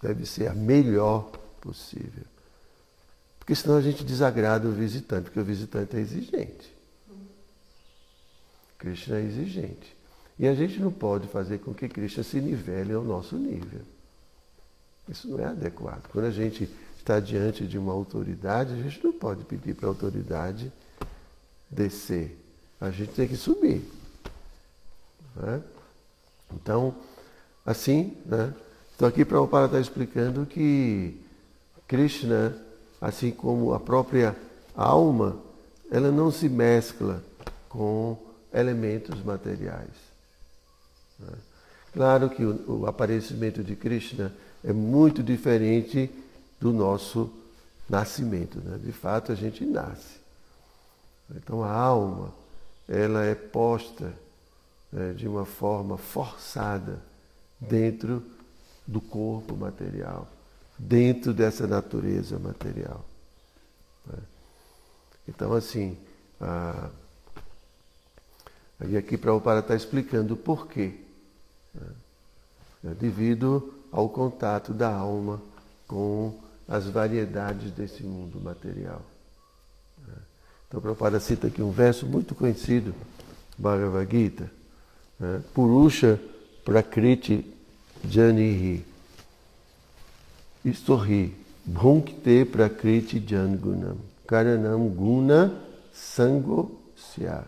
[0.02, 2.26] deve ser a melhor possível.
[3.40, 6.79] Porque senão a gente desagrada o visitante, porque o visitante é exigente.
[8.80, 9.96] Krishna é exigente.
[10.40, 13.82] E a gente não pode fazer com que Krishna se nivele ao nosso nível.
[15.08, 16.08] Isso não é adequado.
[16.12, 19.90] Quando a gente está diante de uma autoridade, a gente não pode pedir para a
[19.90, 20.72] autoridade
[21.70, 22.40] descer.
[22.80, 23.84] A gente tem que subir.
[25.36, 25.62] Né?
[26.54, 26.96] Então,
[27.66, 28.54] assim, né?
[29.02, 31.18] Aqui Prabhupada estar explicando que
[31.88, 32.54] Krishna,
[33.00, 34.36] assim como a própria
[34.76, 35.38] alma,
[35.90, 37.24] ela não se mescla
[37.70, 38.18] com
[38.54, 39.90] elementos materiais.
[41.20, 41.34] Né?
[41.94, 44.34] Claro que o, aparecimento de Krishna
[44.64, 46.10] é muito diferente
[46.60, 47.32] do nosso
[47.90, 48.60] nascimento.
[48.60, 48.78] Né?
[48.84, 50.20] De fato, a gente nasce.
[51.36, 52.34] Então, a alma,
[52.88, 54.14] ela é posta
[54.92, 57.00] né, de uma forma forçada
[57.60, 58.24] dentro
[58.86, 60.28] do corpo material,
[60.78, 63.06] dentro dessa natureza material.
[64.08, 64.18] Né?
[65.28, 65.98] Então, assim,
[66.42, 66.90] a
[68.88, 70.94] e aqui Prabhupada está explicando o porquê.
[71.74, 71.88] Né?
[72.86, 75.42] É devido ao contato da alma
[75.88, 76.34] com
[76.68, 79.02] as variedades desse mundo material.
[80.08, 80.14] Né?
[80.68, 82.94] Então Prabhupada cita aqui um verso muito conhecido,
[83.58, 84.50] Bhagavad Gita,
[85.20, 85.42] né?
[85.54, 86.20] Purusha
[86.64, 87.46] Prakriti
[88.08, 88.86] Janihi.
[90.64, 91.36] Isto ri.
[91.66, 93.98] Bhunkte Prakriti Jangunam.
[94.26, 95.54] Karanam Guna
[95.94, 97.44] Sango Sya.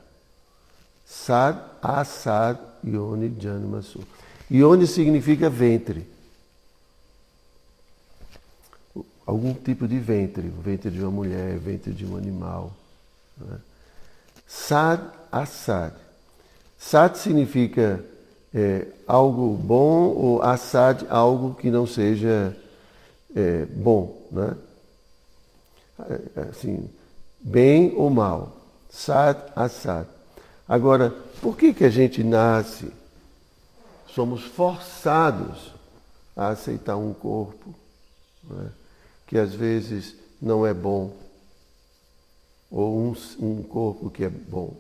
[1.12, 4.00] Sad, Asad, Yoni, Janmasu.
[4.50, 6.08] Yoni significa ventre.
[9.26, 10.48] Algum tipo de ventre.
[10.48, 12.72] Ventre de uma mulher, ventre de um animal.
[13.38, 13.60] Né?
[14.48, 15.94] Sad, Asad.
[16.80, 18.02] Sad significa
[18.54, 22.56] é, algo bom ou Asad algo que não seja
[23.36, 24.18] é, bom.
[24.32, 24.56] Né?
[26.10, 26.90] É, assim,
[27.42, 28.56] bem ou mal.
[28.90, 30.08] Sad, Asad.
[30.72, 32.94] Agora, por que, que a gente nasce?
[34.08, 35.74] Somos forçados
[36.34, 37.76] a aceitar um corpo
[38.46, 38.70] né,
[39.28, 41.14] que às vezes não é bom,
[42.72, 44.74] ou um, um corpo que é bom,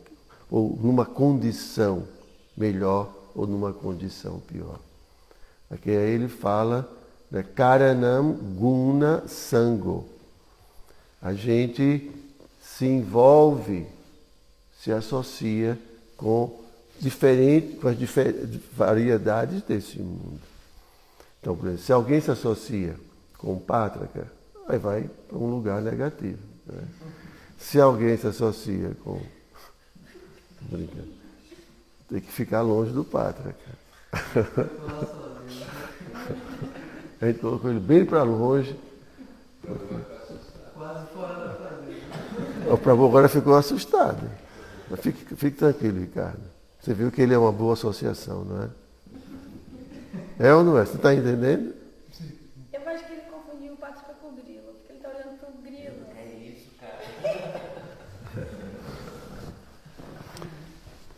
[0.49, 2.07] ou numa condição
[2.55, 4.79] melhor ou numa condição pior.
[5.69, 6.89] Aqui aí ele fala
[7.29, 10.07] né, Karanam Guna Sango.
[11.21, 12.09] A gente
[12.61, 13.85] se envolve
[14.81, 15.77] se associa
[16.17, 16.59] com,
[16.99, 17.95] diferente, com as
[18.75, 20.41] variedades desse mundo.
[21.39, 22.95] Então, por exemplo, se alguém se associa
[23.37, 24.25] com pátraca,
[24.67, 26.39] aí vai para um lugar negativo.
[26.65, 26.83] Né?
[27.59, 29.21] Se alguém se associa com.
[30.61, 31.21] Brincando.
[32.09, 33.55] Tem que ficar longe do pátraca.
[37.21, 38.75] A gente colocou ele bem para longe.
[40.73, 42.73] Quase fora da.
[42.73, 44.40] O Prabhu agora ficou assustado.
[44.91, 46.41] Mas fique, fique tranquilo, Ricardo.
[46.81, 48.69] Você viu que ele é uma boa associação, não é?
[50.37, 50.85] É ou não é?
[50.85, 51.73] Você está entendendo?
[52.73, 55.49] Eu acho que ele confundiu o pássaro com o grilo, porque ele está olhando para
[55.49, 55.95] o grilo.
[56.17, 56.99] É isso, cara.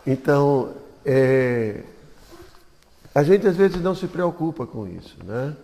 [0.05, 1.81] Então, é,
[3.15, 5.55] a gente às vezes não se preocupa com isso, né?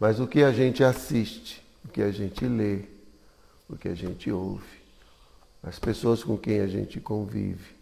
[0.00, 2.84] Mas o que a gente assiste, o que a gente lê,
[3.68, 4.81] o que a gente ouve,
[5.62, 7.74] as pessoas com quem a gente convive.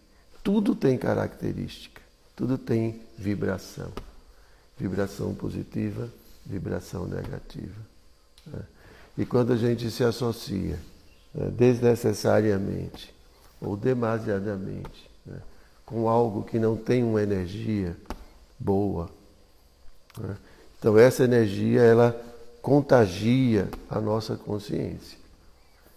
[0.42, 2.00] Tudo tem característica,
[2.36, 3.90] tudo tem vibração.
[4.78, 6.10] Vibração positiva,
[6.44, 7.80] vibração negativa.
[8.46, 8.62] Né?
[9.18, 10.78] E quando a gente se associa
[11.34, 13.14] né, desnecessariamente
[13.60, 15.40] ou demasiadamente né,
[15.84, 17.96] com algo que não tem uma energia
[18.58, 19.10] boa,
[20.18, 20.36] né,
[20.78, 22.18] então essa energia ela
[22.62, 25.19] contagia a nossa consciência.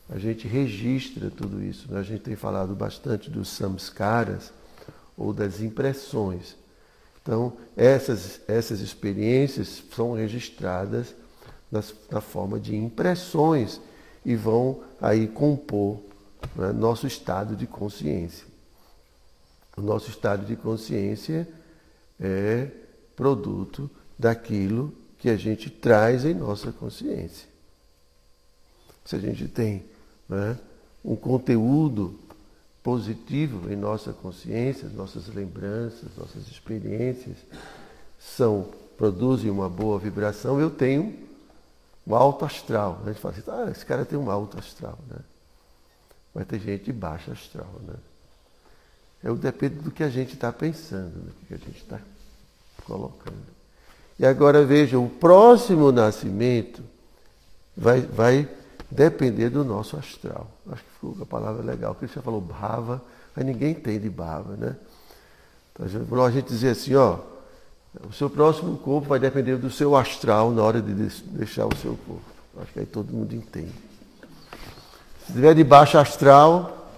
[0.09, 1.91] A gente registra tudo isso.
[1.91, 1.99] Né?
[1.99, 4.51] A gente tem falado bastante dos samskaras
[5.17, 6.55] ou das impressões.
[7.21, 11.15] Então, essas, essas experiências são registradas
[11.71, 13.79] nas, na forma de impressões
[14.25, 15.99] e vão aí compor
[16.55, 18.45] né, nosso estado de consciência.
[19.75, 21.47] O nosso estado de consciência
[22.19, 22.67] é
[23.15, 23.89] produto
[24.19, 27.47] daquilo que a gente traz em nossa consciência.
[29.05, 29.83] Se a gente tem
[30.33, 30.57] né,
[31.03, 32.19] um conteúdo
[32.81, 37.37] positivo em nossa consciência, nossas lembranças, nossas experiências
[38.19, 38.67] são
[38.97, 41.17] produzem uma boa vibração, eu tenho
[42.05, 43.01] um alto astral.
[43.03, 45.17] A gente fala assim, ah, esse cara tem um alto astral, né?
[46.33, 47.95] Mas tem gente de baixo astral, né?
[49.23, 51.99] Eu depende do que a gente está pensando, do que a gente está
[52.85, 53.53] colocando.
[54.19, 56.83] E agora veja, o próximo nascimento
[57.75, 58.49] vai, vai
[58.93, 60.47] depender do nosso astral.
[60.71, 61.95] Acho que ficou a palavra legal.
[61.95, 63.01] Cristian falou bava,
[63.35, 64.75] mas ninguém entende bava, né?
[65.73, 67.17] Então, a gente dizer assim, ó,
[68.07, 71.97] o seu próximo corpo vai depender do seu astral na hora de deixar o seu
[72.05, 72.21] corpo.
[72.61, 73.73] Acho que aí todo mundo entende.
[75.25, 76.91] Se tiver de baixo astral,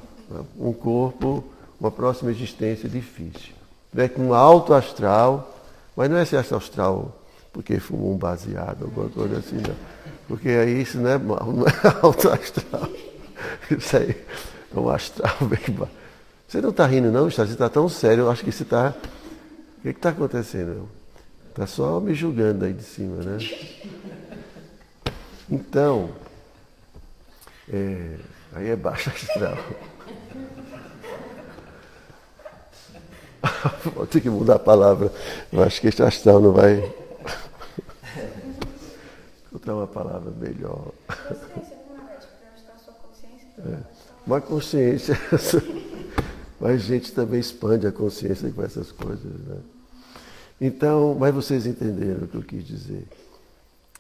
[0.59, 1.43] um corpo,
[1.79, 3.53] uma próxima existência difícil.
[3.53, 5.53] Se tiver com alto astral,
[5.95, 7.15] mas não é esse astral
[7.53, 9.94] porque fumou um baseado, alguma coisa assim, não.
[10.27, 12.89] Porque aí isso não é mal, não é alto astral.
[13.69, 14.15] Isso aí
[14.75, 15.93] é um astral bem baixo.
[16.47, 18.93] Você não está rindo, não, Você está tão sério, eu acho que você está.
[19.79, 20.89] O que está acontecendo?
[21.49, 23.37] Está só me julgando aí de cima, né?
[25.49, 26.09] Então,
[27.71, 28.15] é,
[28.53, 29.57] aí é baixo astral.
[33.95, 35.11] Vou ter que mudar a palavra.
[35.51, 36.91] Eu acho que este astral não vai.
[39.65, 40.91] Encontrar uma palavra melhor.
[43.57, 43.77] É.
[44.27, 45.17] Uma consciência.
[46.61, 49.23] Mas a gente também expande a consciência com essas coisas.
[49.25, 49.57] Né?
[50.61, 53.05] Então, mas vocês entenderam o que eu quis dizer.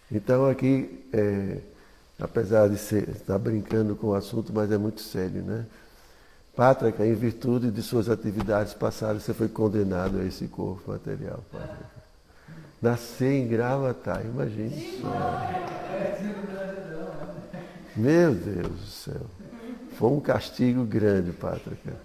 [0.09, 1.57] Então aqui, é,
[2.17, 5.65] apesar de ser, estar brincando com o assunto, mas é muito sério, né?
[6.55, 11.94] Pátrica, em virtude de suas atividades passadas, você foi condenado a esse corpo material, Pátrica.
[12.85, 15.09] Nascer em Gravatar, imagine só.
[17.95, 19.21] Meu Deus do céu.
[19.97, 21.95] Foi um castigo grande, Pátrica.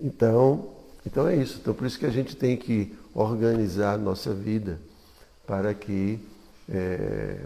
[0.00, 0.70] Então,
[1.04, 1.58] então é isso.
[1.60, 4.80] Então por isso que a gente tem que organizar a nossa vida
[5.46, 6.18] para que
[6.66, 7.44] é,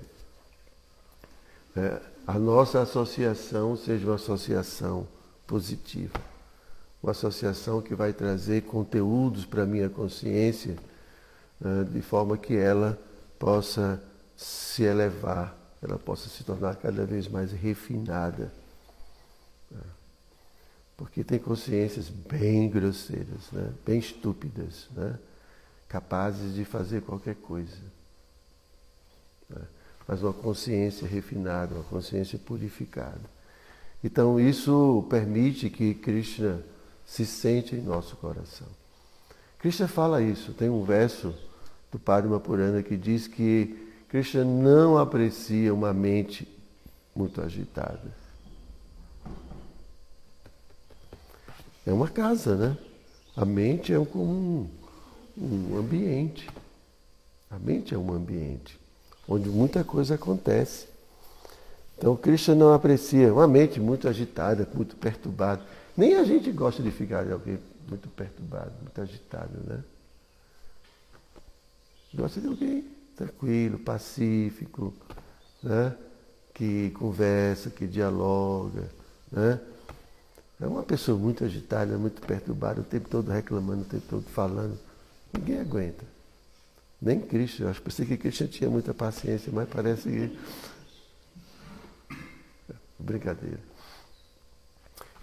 [1.76, 5.08] é, a nossa associação seja uma associação
[5.44, 6.33] positiva.
[7.04, 10.74] Uma associação que vai trazer conteúdos para a minha consciência,
[11.60, 12.98] uh, de forma que ela
[13.38, 14.02] possa
[14.34, 18.50] se elevar, ela possa se tornar cada vez mais refinada.
[19.70, 19.76] Uh,
[20.96, 23.70] porque tem consciências bem grosseiras, né?
[23.84, 25.18] bem estúpidas, né?
[25.86, 27.76] capazes de fazer qualquer coisa.
[29.50, 29.60] Né?
[30.08, 33.20] mas uma consciência refinada, uma consciência purificada.
[34.02, 36.64] Então isso permite que Krishna
[37.06, 38.66] se sente em nosso coração.
[39.58, 41.34] Krishna fala isso, tem um verso
[41.90, 46.46] do Padma Purana que diz que Krishna não aprecia uma mente
[47.14, 48.24] muito agitada.
[51.86, 52.78] É uma casa, né?
[53.36, 54.68] A mente é como um,
[55.36, 56.48] um ambiente.
[57.50, 58.78] A mente é um ambiente
[59.28, 60.86] onde muita coisa acontece.
[61.96, 65.62] Então, Krishna não aprecia uma mente muito agitada, muito perturbada.
[65.96, 69.82] Nem a gente gosta de ficar de alguém muito perturbado, muito agitado, né?
[72.12, 72.84] Gosta de alguém
[73.16, 74.94] tranquilo, pacífico,
[75.62, 75.96] né?
[76.54, 78.88] que conversa, que dialoga.
[79.30, 79.60] Né?
[80.60, 84.78] É uma pessoa muito agitada, muito perturbada, o tempo todo reclamando, o tempo todo falando.
[85.32, 86.04] Ninguém aguenta.
[87.02, 87.64] Nem Cristo.
[87.64, 90.38] Eu acho pensei que Cristo tinha muita paciência, mas parece que.
[92.98, 93.73] Brincadeira.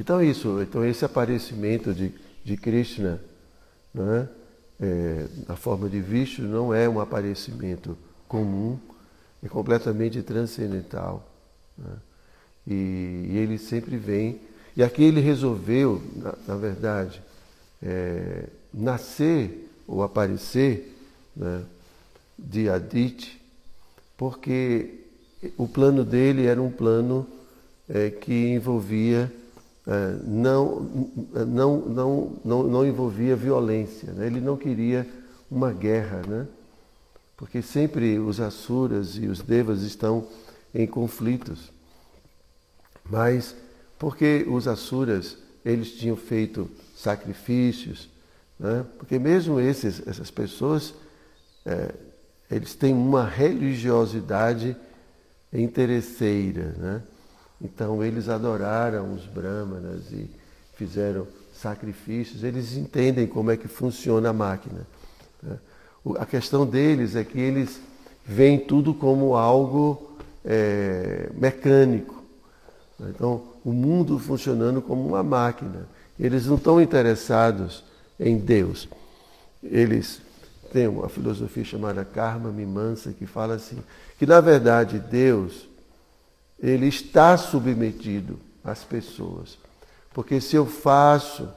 [0.01, 0.59] Então isso.
[0.63, 2.11] Então esse aparecimento de,
[2.43, 3.21] de Krishna
[3.93, 4.27] né,
[4.79, 7.95] é, na forma de Vishnu não é um aparecimento
[8.27, 8.79] comum,
[9.43, 11.23] é completamente transcendental.
[11.77, 11.93] Né?
[12.65, 14.41] E, e, ele sempre vem.
[14.75, 17.21] E aqui ele resolveu, na, na verdade,
[17.83, 20.97] é, nascer ou aparecer
[21.35, 21.61] né,
[22.39, 23.39] de Adit,
[24.17, 24.95] porque
[25.59, 27.27] o plano dele era um plano
[27.87, 29.31] é, que envolvia
[30.23, 30.81] não,
[31.47, 34.11] não, não, não, não envolvia violência.
[34.13, 34.27] Né?
[34.27, 35.07] Ele não queria
[35.49, 36.47] uma guerra, né?
[37.35, 40.27] porque sempre os asuras e os devas estão
[40.73, 41.71] em conflitos.
[43.03, 43.55] Mas
[43.97, 48.09] porque os asuras eles tinham feito sacrifícios,
[48.59, 48.85] né?
[48.97, 50.93] porque mesmo esses, essas pessoas
[51.65, 51.93] é,
[52.49, 54.75] eles têm uma religiosidade
[55.53, 57.01] interesseira, né?
[57.63, 60.29] Então eles adoraram os brahmanas e
[60.75, 62.43] fizeram sacrifícios.
[62.43, 64.87] Eles entendem como é que funciona a máquina.
[65.41, 65.57] Né?
[66.17, 67.79] A questão deles é que eles
[68.25, 70.11] veem tudo como algo
[70.43, 72.23] é, mecânico.
[72.99, 75.87] Então, o mundo funcionando como uma máquina.
[76.19, 77.83] Eles não estão interessados
[78.19, 78.87] em Deus.
[79.63, 80.21] Eles
[80.71, 83.77] têm uma filosofia chamada Karma Mimansa que fala assim,
[84.17, 85.67] que na verdade Deus
[86.61, 89.57] ele está submetido às pessoas.
[90.13, 91.49] Porque se eu faço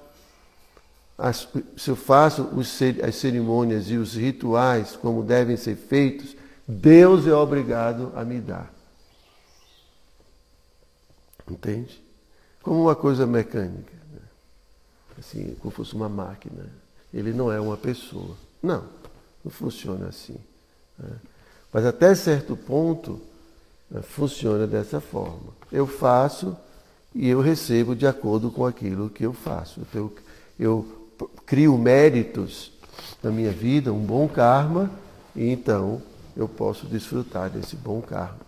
[1.17, 1.47] as,
[1.77, 6.35] se eu faço os, as cerimônias e os rituais como devem ser feitos,
[6.67, 8.73] Deus é obrigado a me dar.
[11.49, 12.03] Entende?
[12.63, 13.93] Como uma coisa mecânica.
[14.11, 14.21] Né?
[15.19, 16.67] Assim, como fosse uma máquina.
[17.13, 18.35] Ele não é uma pessoa.
[18.63, 18.85] Não,
[19.45, 20.39] não funciona assim.
[20.99, 21.17] Né?
[21.71, 23.21] Mas até certo ponto
[24.03, 25.55] funciona dessa forma.
[25.71, 26.57] Eu faço
[27.15, 29.81] e eu recebo de acordo com aquilo que eu faço.
[29.81, 30.11] Então,
[30.59, 30.87] eu,
[31.19, 32.73] eu crio méritos
[33.23, 34.91] na minha vida, um bom karma,
[35.35, 36.03] e então
[36.37, 38.39] eu posso desfrutar desse bom karma.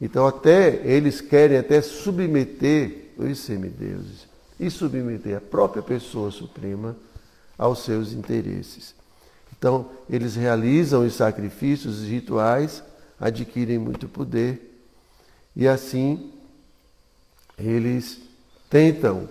[0.00, 6.96] Então até eles querem até submeter os semideuses e submeter a própria pessoa suprema
[7.56, 8.94] aos seus interesses.
[9.56, 12.82] Então eles realizam os sacrifícios, os rituais,
[13.20, 14.80] adquirem muito poder
[15.56, 16.32] e assim
[17.58, 18.20] eles
[18.70, 19.28] tentam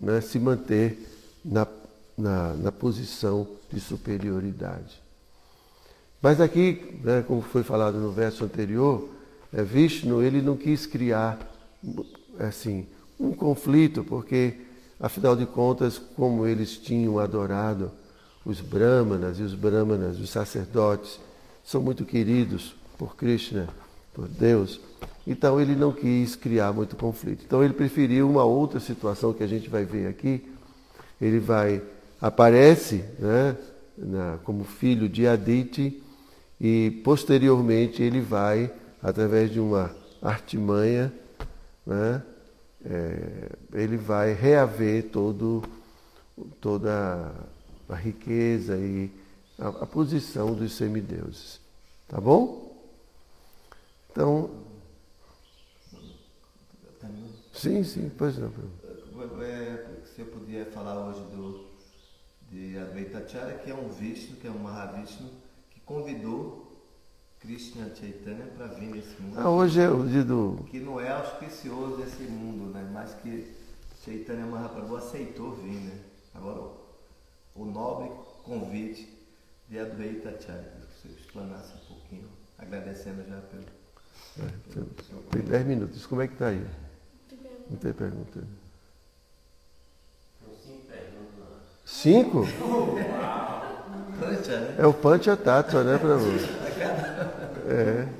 [0.00, 0.98] né, se manter
[1.44, 1.66] na,
[2.16, 5.00] na, na, posição de superioridade.
[6.20, 9.08] Mas aqui, né, como foi falado no verso anterior,
[9.52, 11.38] é, Vishnu ele não quis criar
[12.38, 12.86] assim
[13.18, 14.54] um conflito, porque
[14.98, 17.90] afinal de contas, como eles tinham adorado
[18.44, 21.18] os brahmanas e os brahmanas, os sacerdotes,
[21.64, 23.66] são muito queridos por Krishna,
[24.12, 24.78] por Deus.
[25.26, 27.42] Então ele não quis criar muito conflito.
[27.46, 30.46] Então ele preferiu uma outra situação que a gente vai ver aqui.
[31.18, 31.80] Ele vai
[32.20, 33.56] aparece, né,
[33.96, 36.02] na, como filho de Aditi
[36.60, 38.70] e posteriormente ele vai
[39.02, 39.90] através de uma
[40.20, 41.10] artimanha,
[41.86, 42.22] né,
[42.84, 45.62] é, ele vai reaver todo,
[46.60, 47.32] toda
[47.88, 49.10] a riqueza e
[49.58, 51.58] a, a posição dos semideuses.
[52.06, 52.69] Tá bom?
[54.10, 54.50] Então.
[57.52, 58.50] Sim, sim, pois não.
[59.42, 61.66] É, se eu podia falar hoje do,
[62.50, 65.28] de Advaita Acharya, que é um Vishnu, que é um Mahavishnu,
[65.70, 66.70] que convidou
[67.38, 69.38] Krishna Chaitanya para vir nesse mundo.
[69.38, 70.64] Ah, hoje é o dia do.
[70.70, 72.88] Que não é auspicioso esse mundo, né?
[72.92, 73.54] Mas que
[74.04, 76.00] Chaitanya Mahaprabhu aceitou vir, né?
[76.34, 76.72] Agora,
[77.54, 78.10] o nobre
[78.42, 79.08] convite
[79.68, 80.80] de Advaita Acharya.
[81.00, 83.79] Se eu explanasse um pouquinho, agradecendo já pelo.
[84.38, 84.44] É,
[85.30, 86.06] tem 10 minutos.
[86.06, 86.64] Como é que está aí?
[87.68, 88.40] Não tem pergunta.
[91.84, 92.46] Cinco?
[94.78, 96.46] É o Pancha Tattva, né, para você?
[97.68, 98.19] É.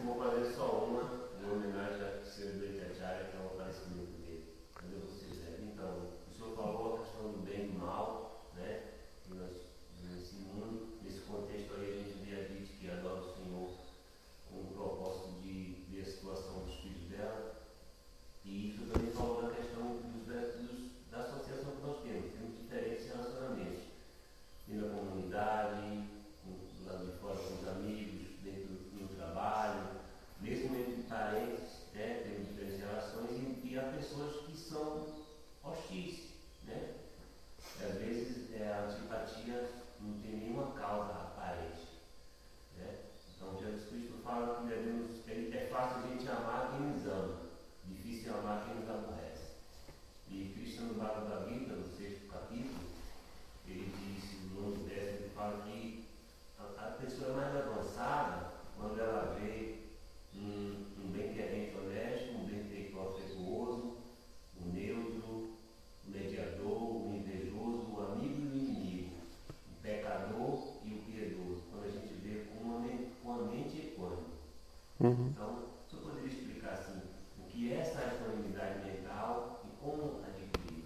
[75.10, 75.32] Uhum.
[75.34, 75.54] Então,
[75.88, 77.00] você poderia explicar assim,
[77.38, 80.84] o que é essa equanimidade mental e como adquiri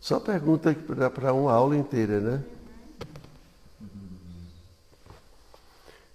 [0.00, 0.74] Só pergunta
[1.10, 2.44] para uma aula inteira, né?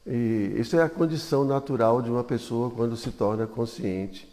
[0.05, 4.27] E isso é a condição natural de uma pessoa quando se torna consciente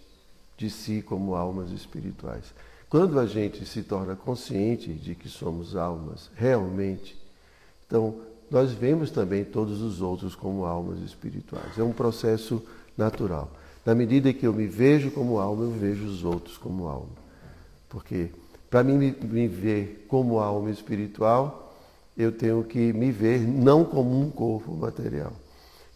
[0.57, 2.55] de si como almas espirituais.
[2.89, 7.21] Quando a gente se torna consciente de que somos almas realmente,
[7.87, 8.19] então
[8.51, 11.79] nós vemos também todos os outros como almas espirituais.
[11.79, 12.63] É um processo
[12.99, 13.51] natural.
[13.87, 17.17] Na medida que eu me vejo como alma, eu vejo os outros como alma.
[17.89, 18.31] Porque
[18.69, 21.75] para mim me ver como alma espiritual,
[22.17, 25.33] eu tenho que me ver não como um corpo material.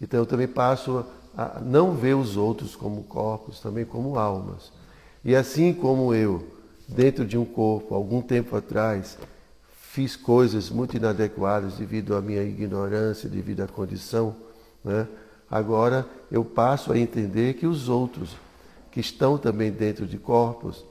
[0.01, 1.05] Então eu também passo
[1.37, 4.73] a não ver os outros como corpos, também como almas.
[5.25, 6.47] E assim como eu,
[6.89, 9.19] dentro de um corpo, algum tempo atrás,
[9.91, 14.35] fiz coisas muito inadequadas devido à minha ignorância, devido à condição,
[14.85, 15.07] né?
[15.53, 18.35] Agora eu passo a entender que os outros,
[18.91, 20.83] que estão também dentro de corpos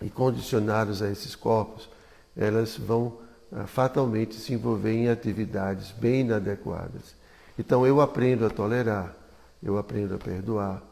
[0.00, 1.86] e condicionados a esses corpos,
[2.34, 3.18] elas vão
[3.52, 7.14] ah, fatalmente se envolver em atividades bem inadequadas.
[7.58, 9.14] Então eu aprendo a tolerar,
[9.62, 10.82] eu aprendo a perdoar.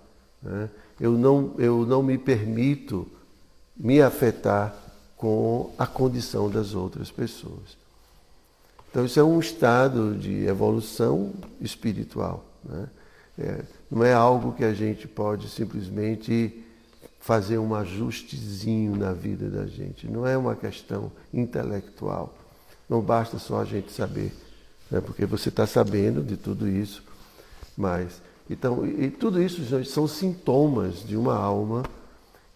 [0.43, 0.69] Né?
[1.01, 3.09] Eu, não, eu não me permito
[3.75, 4.75] me afetar
[5.17, 7.79] com a condição das outras pessoas.
[8.91, 12.45] Então isso é um estado de evolução espiritual.
[12.69, 12.89] Né?
[13.39, 16.65] É, não é algo que a gente pode simplesmente
[17.21, 20.07] fazer um ajustezinho na vida da gente.
[20.07, 22.35] Não é uma questão intelectual.
[22.89, 24.33] Não basta só a gente saber
[24.91, 25.01] né?
[25.01, 27.03] porque você está sabendo de tudo isso.
[27.77, 31.85] Mas, então, e tudo isso são sintomas de uma alma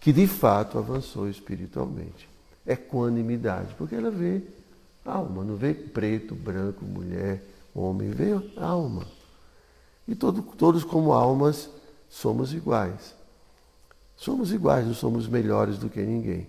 [0.00, 2.28] que de fato avançou espiritualmente.
[2.66, 4.42] Equanimidade, porque ela vê
[5.04, 7.42] alma, não vê preto, branco, mulher,
[7.74, 9.06] homem, vê alma.
[10.06, 11.68] E todo, todos, como almas,
[12.10, 13.14] somos iguais.
[14.16, 16.46] Somos iguais, não somos melhores do que ninguém.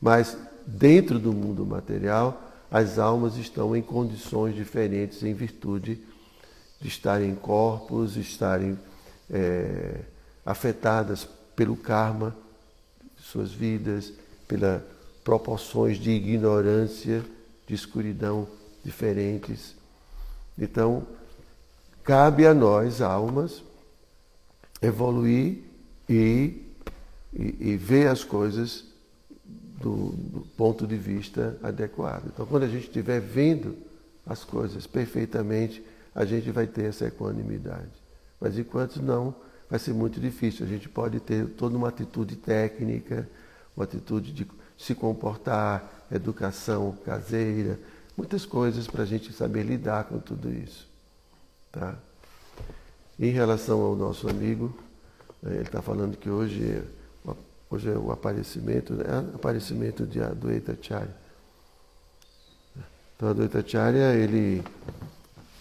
[0.00, 0.36] Mas
[0.66, 6.00] dentro do mundo material, as almas estão em condições diferentes em virtude
[6.80, 8.78] de estarem em corpos, estarem
[9.30, 10.00] é,
[10.44, 12.36] afetadas pelo karma
[13.16, 14.12] de suas vidas,
[14.46, 14.80] pelas
[15.24, 17.24] proporções de ignorância,
[17.66, 18.46] de escuridão
[18.84, 19.74] diferentes.
[20.56, 21.06] Então,
[22.08, 23.62] cabe a nós, almas,
[24.80, 25.58] evoluir
[26.08, 26.62] e,
[27.34, 28.84] e, e ver as coisas
[29.78, 32.30] do, do, ponto de vista adequado.
[32.32, 33.76] Então, quando a gente estiver vendo
[34.26, 35.84] as coisas perfeitamente,
[36.14, 37.92] a gente vai ter essa equanimidade.
[38.40, 39.34] Mas enquanto não,
[39.68, 40.64] vai ser muito difícil.
[40.64, 43.28] A gente pode ter toda uma atitude técnica,
[43.76, 44.46] uma atitude de
[44.78, 47.78] se comportar, educação caseira,
[48.16, 50.88] muitas coisas para a gente saber lidar com tudo isso.
[51.72, 51.96] Tá?
[53.18, 54.76] Em relação ao nosso amigo,
[55.44, 56.82] eh, ele está falando que hoje
[57.70, 59.04] Hoje é o aparecimento, né?
[59.34, 61.14] aparecimento de Adwaita Acharya.
[63.14, 64.64] Então, Adwaita Acharya, ele,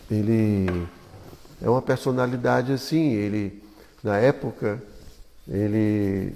[0.10, 0.88] ele
[1.62, 3.62] é uma personalidade assim, ele,
[4.02, 4.82] na época,
[5.46, 6.34] ele,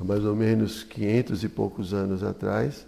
[0.00, 2.84] há mais ou menos 500 e poucos anos atrás,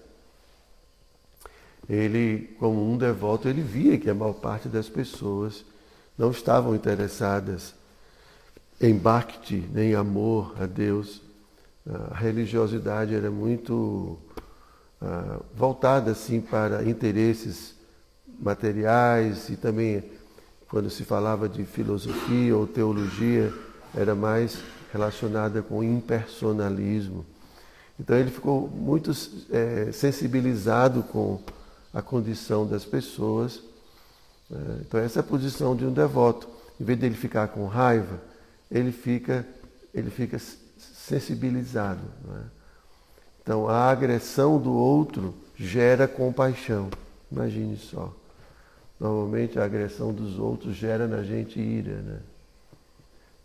[1.88, 5.64] ele, como um devoto, ele via que a maior parte das pessoas
[6.16, 7.74] não estavam interessadas
[8.80, 11.22] em bhakti, nem amor a Deus,
[12.10, 14.18] a religiosidade era muito
[15.00, 17.74] uh, voltada assim para interesses
[18.38, 20.04] materiais e também
[20.68, 23.52] quando se falava de filosofia ou teologia
[23.96, 24.58] era mais
[24.92, 27.24] relacionada com impersonalismo.
[27.98, 29.10] Então ele ficou muito
[29.50, 31.40] é, sensibilizado com
[31.98, 33.60] a condição das pessoas.
[34.50, 36.48] É, então essa é a posição de um devoto.
[36.80, 38.20] Em vez dele ficar com raiva,
[38.70, 39.44] ele fica,
[39.92, 40.38] ele fica
[40.78, 42.00] sensibilizado.
[42.36, 42.42] É?
[43.42, 46.88] Então, a agressão do outro gera compaixão.
[47.32, 48.14] Imagine só.
[49.00, 52.20] Normalmente, a agressão dos outros gera na gente ira, né?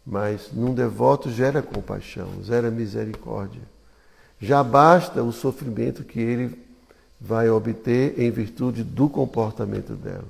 [0.05, 3.61] Mas num devoto gera compaixão, gera misericórdia.
[4.39, 6.62] Já basta o sofrimento que ele
[7.23, 10.27] vai obter em virtude do comportamento dela.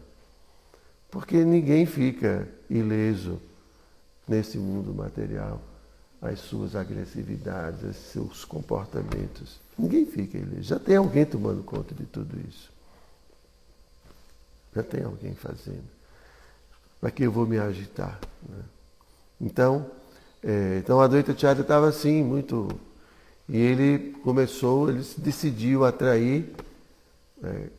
[1.09, 3.41] Porque ninguém fica ileso
[4.27, 5.59] nesse mundo material
[6.21, 9.59] as suas agressividades, os seus comportamentos.
[9.77, 10.61] Ninguém fica ileso.
[10.61, 12.71] Já tem alguém tomando conta de tudo isso.
[14.75, 15.83] Já tem alguém fazendo.
[17.01, 18.19] Para que eu vou me agitar?
[18.47, 18.63] Né?
[19.41, 19.85] Então,
[20.43, 22.69] é, então a Advaita Charya estava assim, muito.
[23.49, 26.53] E ele começou, ele decidiu atrair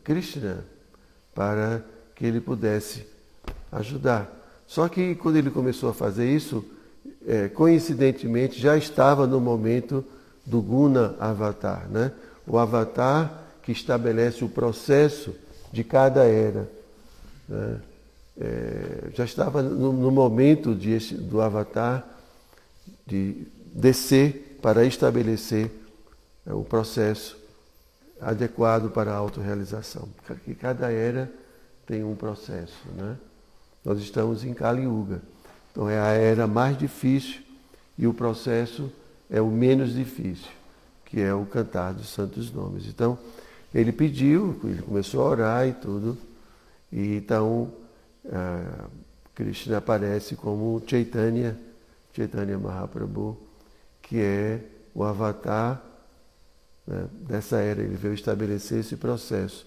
[0.03, 0.63] Krishna
[1.33, 1.83] para
[2.15, 3.05] que ele pudesse
[3.71, 4.31] ajudar.
[4.65, 6.65] Só que quando ele começou a fazer isso,
[7.27, 10.03] é, coincidentemente, já estava no momento
[10.45, 12.11] do Guna Avatar, né?
[12.47, 15.35] o Avatar que estabelece o processo
[15.71, 16.69] de cada era.
[17.49, 17.79] Né?
[18.39, 22.05] é, já estava no, no momento de, do Avatar
[23.05, 25.71] de descer para estabelecer
[26.45, 27.37] é, o processo
[28.19, 30.07] adequado para a autorrealização.
[30.25, 31.31] Porque cada era
[31.85, 32.87] tem um processo.
[32.95, 33.15] Né?
[33.83, 35.21] Nós estamos em Kali Yuga.
[35.71, 37.41] Então é a era mais difícil
[37.97, 38.91] e o processo
[39.29, 40.51] é o menos difícil,
[41.05, 42.87] que é o cantar dos santos nomes.
[42.87, 43.17] Então,
[43.73, 46.17] ele pediu, ele começou a orar e tudo,
[46.91, 47.71] e então
[48.25, 48.89] uh,
[49.33, 51.57] Krishna aparece como Chaitanya,
[52.13, 53.37] Chaitanya Mahaprabhu,
[54.01, 54.61] que é
[54.93, 55.81] o avatar
[56.85, 57.81] né, dessa era.
[57.81, 59.65] Ele veio estabelecer esse processo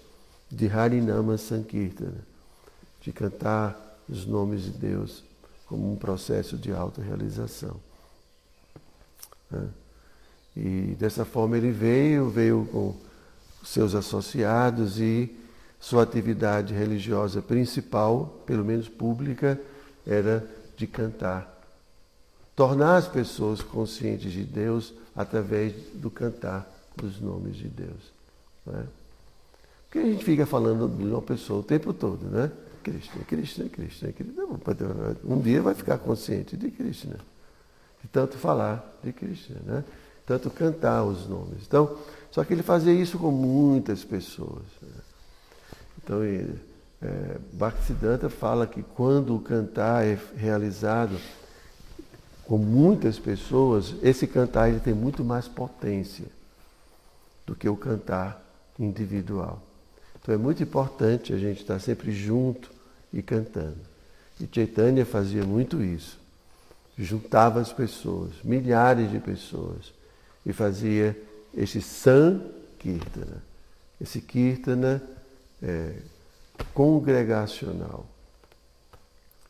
[0.50, 2.26] de Harinama Sankirtana,
[3.00, 5.22] de cantar os nomes de Deus
[5.66, 7.76] como um processo de autorrealização.
[9.50, 9.68] Né?
[10.56, 12.94] E dessa forma ele veio, veio com
[13.62, 15.36] seus associados e
[15.78, 19.60] sua atividade religiosa principal, pelo menos pública,
[20.06, 20.44] era
[20.76, 21.56] de cantar.
[22.56, 28.12] Tornar as pessoas conscientes de Deus através do cantar dos nomes de Deus.
[28.66, 28.86] Né?
[29.88, 32.52] Porque a gente fica falando de uma pessoa o tempo todo, né?
[32.82, 35.16] Krishna, Krishna, Krishna, Krishna.
[35.24, 37.16] Um dia vai ficar consciente de Krishna.
[38.02, 39.84] De tanto falar de Krishna, né?
[40.26, 41.62] Tanto cantar os nomes.
[41.66, 41.96] Então,
[42.30, 44.64] só que ele fazia isso com muitas pessoas.
[44.82, 45.00] Né?
[46.04, 46.60] Então, ele,
[47.00, 51.18] é, Bhaktisiddhanta fala que quando o cantar é realizado
[52.44, 56.26] com muitas pessoas, esse cantar ele tem muito mais potência
[57.48, 58.44] do que o cantar
[58.78, 59.62] individual.
[60.20, 62.70] Então é muito importante a gente estar sempre junto
[63.10, 63.78] e cantando.
[64.38, 66.18] E Chaitanya fazia muito isso.
[66.98, 69.94] Juntava as pessoas, milhares de pessoas,
[70.44, 71.18] e fazia
[71.56, 73.42] esse Sankirtana,
[73.98, 75.02] esse Kirtana
[75.62, 75.94] é,
[76.74, 78.04] congregacional.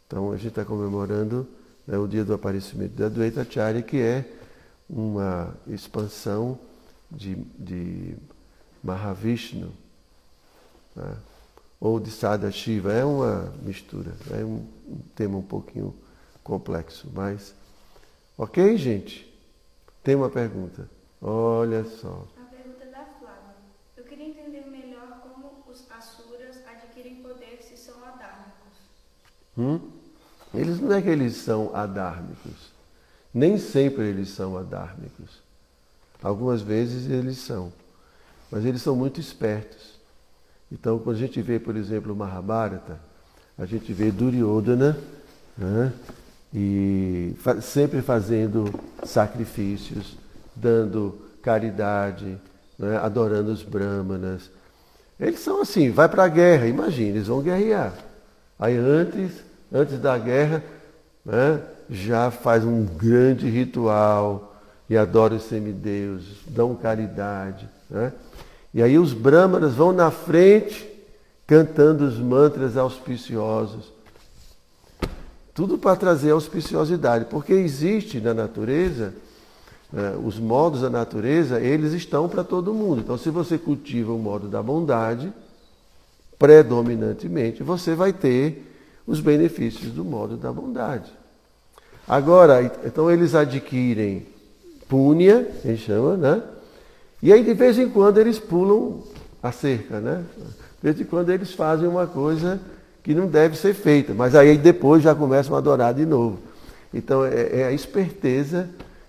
[0.06, 1.48] Então a gente está comemorando
[1.84, 4.24] né, o dia do aparecimento da Advaita Acharya, que é
[4.88, 6.58] uma expansão
[7.10, 8.16] de, de
[8.82, 9.72] Mahavishnu,
[10.94, 11.16] né?
[11.80, 12.92] ou de Sadashiva.
[12.92, 15.94] É uma mistura, é um, um tema um pouquinho
[16.42, 17.54] complexo, mas
[18.36, 19.28] ok, gente?
[20.02, 20.88] Tem uma pergunta.
[21.20, 22.26] Olha só.
[22.36, 23.54] A pergunta da Flávia.
[23.96, 28.78] Eu queria entender melhor como os asuras adquirem poder se são adármicos.
[29.56, 29.90] Hum?
[30.54, 32.72] Eles não é que eles são adármicos.
[33.34, 35.42] Nem sempre eles são adármicos.
[36.22, 37.72] Algumas vezes eles são.
[38.50, 39.98] Mas eles são muito espertos.
[40.70, 42.98] Então, quando a gente vê, por exemplo, o Mahabharata,
[43.56, 44.98] a gente vê Duryodhana
[45.56, 45.92] né,
[46.54, 48.72] e fa sempre fazendo
[49.04, 50.16] sacrifícios,
[50.54, 52.38] dando caridade,
[52.78, 54.50] né, adorando os brahmanas.
[55.18, 57.92] Eles são assim, vai para a guerra, imagina, eles vão guerrear.
[58.58, 59.32] Aí antes,
[59.72, 60.62] antes da guerra,
[61.24, 61.60] né,
[61.90, 64.47] já faz um grande ritual
[64.88, 67.68] e adora os semideuses, dão caridade.
[67.90, 68.12] Né?
[68.72, 70.88] E aí os brahmanas vão na frente
[71.46, 73.92] cantando os mantras auspiciosos.
[75.54, 79.12] Tudo para trazer auspiciosidade, porque existe na natureza,
[79.92, 83.00] né, os modos da natureza, eles estão para todo mundo.
[83.00, 85.32] Então, se você cultiva o modo da bondade,
[86.38, 88.64] predominantemente, você vai ter
[89.06, 91.10] os benefícios do modo da bondade.
[92.06, 94.26] Agora, então eles adquirem
[94.88, 96.42] púnia, gente chama, né?
[97.22, 99.02] E aí de vez em quando eles pulam
[99.42, 100.24] a cerca, né?
[100.36, 102.60] De vez em quando eles fazem uma coisa
[103.02, 106.38] que não deve ser feita, mas aí depois já começam a adorar de novo.
[106.92, 108.68] Então é, é a esperteza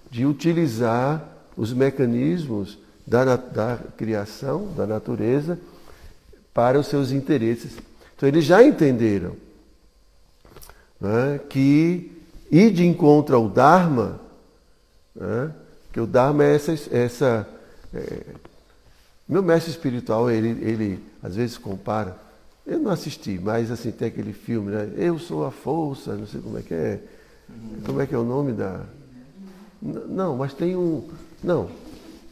[0.10, 1.24] de utilizar
[1.56, 5.60] os mecanismos da, da criação, da natureza,
[6.54, 7.72] para os seus interesses.
[8.16, 9.34] Então eles já entenderam
[11.00, 12.12] né, que
[12.52, 14.20] ir de encontro ao Dharma,
[15.16, 15.52] né,
[15.92, 17.48] que o Dharma é essa, essa
[17.94, 18.22] é,
[19.28, 22.18] meu mestre espiritual, ele, ele às vezes compara.
[22.66, 24.90] Eu não assisti, mas assim, tem aquele filme, né?
[24.96, 27.00] Eu sou a força, não sei como é que é.
[27.86, 28.82] Como é que é o nome da.
[29.82, 31.08] Não, mas tem um.
[31.44, 31.70] Não.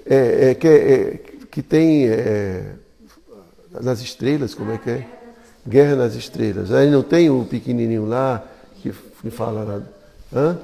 [0.05, 1.19] É, é, que, é,
[1.51, 2.07] que tem.
[2.07, 2.73] É,
[3.81, 5.07] nas estrelas, como é que é?
[5.67, 6.71] Guerra nas Estrelas.
[6.71, 8.43] Aí não tem o pequenininho lá
[8.81, 8.91] que,
[9.29, 9.81] fala lá.
[10.33, 10.57] Hã?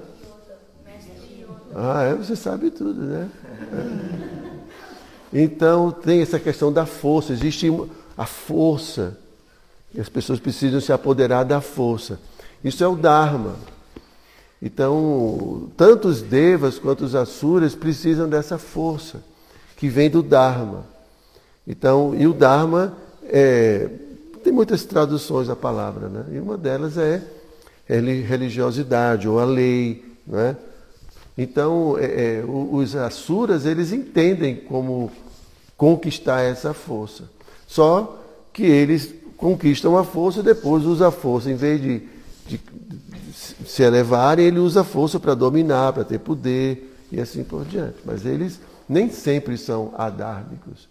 [1.75, 3.29] Ah, é, você sabe tudo, né?
[5.31, 7.67] Então tem essa questão da força, existe
[8.17, 9.17] a força.
[9.93, 12.19] E as pessoas precisam se apoderar da força.
[12.63, 13.55] Isso é o Dharma.
[14.61, 19.21] Então, tanto os devas quanto os asuras precisam dessa força
[19.75, 20.85] que vem do Dharma.
[21.67, 22.93] Então, e o Dharma
[23.25, 23.89] é,
[24.43, 26.25] tem muitas traduções da palavra, né?
[26.31, 27.21] E uma delas é
[27.87, 30.55] religiosidade ou a lei, né?
[31.37, 32.05] Então, é,
[32.39, 35.11] é, os asuras, eles entendem como
[35.75, 37.23] conquistar essa força.
[37.67, 38.19] Só
[38.51, 41.49] que eles conquistam a força e depois usam a força.
[41.49, 42.03] Em vez de,
[42.45, 47.43] de, de se elevarem, ele usa a força para dominar, para ter poder e assim
[47.43, 47.97] por diante.
[48.05, 50.87] Mas eles nem sempre são adármicos.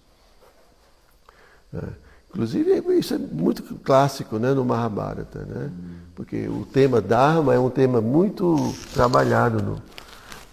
[1.73, 2.03] É.
[2.31, 5.71] Inclusive, isso é muito clássico né, no Mahabharata, né?
[6.15, 9.83] porque o tema Dharma é um tema muito trabalhado no,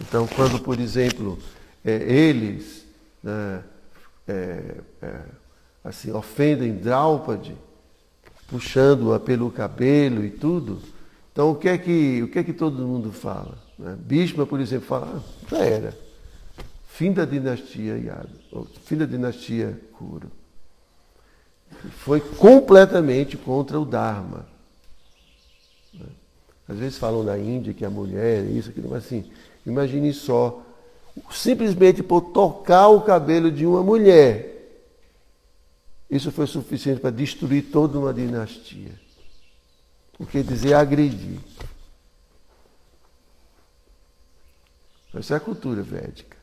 [0.00, 1.38] então, quando, por exemplo,
[1.84, 2.86] é, eles
[3.22, 3.62] né,
[4.26, 5.20] é, é,
[5.84, 7.54] assim, ofendem Draupadi,
[8.48, 10.80] puxando-a pelo cabelo e tudo,
[11.32, 13.58] então o que é que, o que, é que todo mundo fala?
[13.78, 13.96] Né?
[13.98, 15.96] Bhishma, por exemplo, fala, ah, já era.
[16.88, 20.30] Fim da dinastia Yadu, fim da dinastia Kuru.
[21.98, 24.46] Foi completamente contra o Dharma.
[25.94, 26.06] Né?
[26.68, 29.30] Às vezes falam na Índia que a mulher, isso, aquilo, mas assim,
[29.66, 30.62] Imagine só,
[31.30, 34.50] simplesmente por tocar o cabelo de uma mulher,
[36.10, 38.92] isso foi suficiente para destruir toda uma dinastia.
[40.18, 41.38] O que dizer agredir.
[45.14, 46.36] Essa é a cultura védica.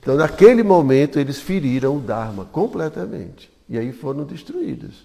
[0.00, 3.50] Então, naquele momento, eles feriram o Dharma completamente.
[3.68, 5.04] E aí foram destruídos.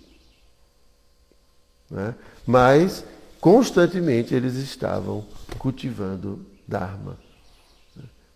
[1.89, 2.16] Né?
[2.45, 3.03] Mas,
[3.39, 5.26] constantemente, eles estavam
[5.60, 7.18] cultivando Dharma.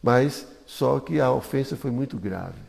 [0.02, 2.62] Mas só que a ofensa foi muito grave.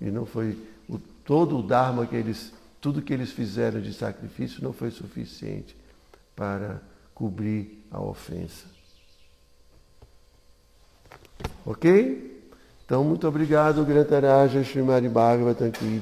[0.00, 0.58] E não foi
[0.88, 5.76] o, todo o Dharma que eles, tudo que eles fizeram de sacrifício não foi suficiente
[6.34, 6.82] para
[7.14, 8.66] cobrir a ofensa.
[11.64, 12.36] Ok?
[12.84, 16.00] Então, muito obrigado, Grantaraja Srimari Bhagavatam Ki.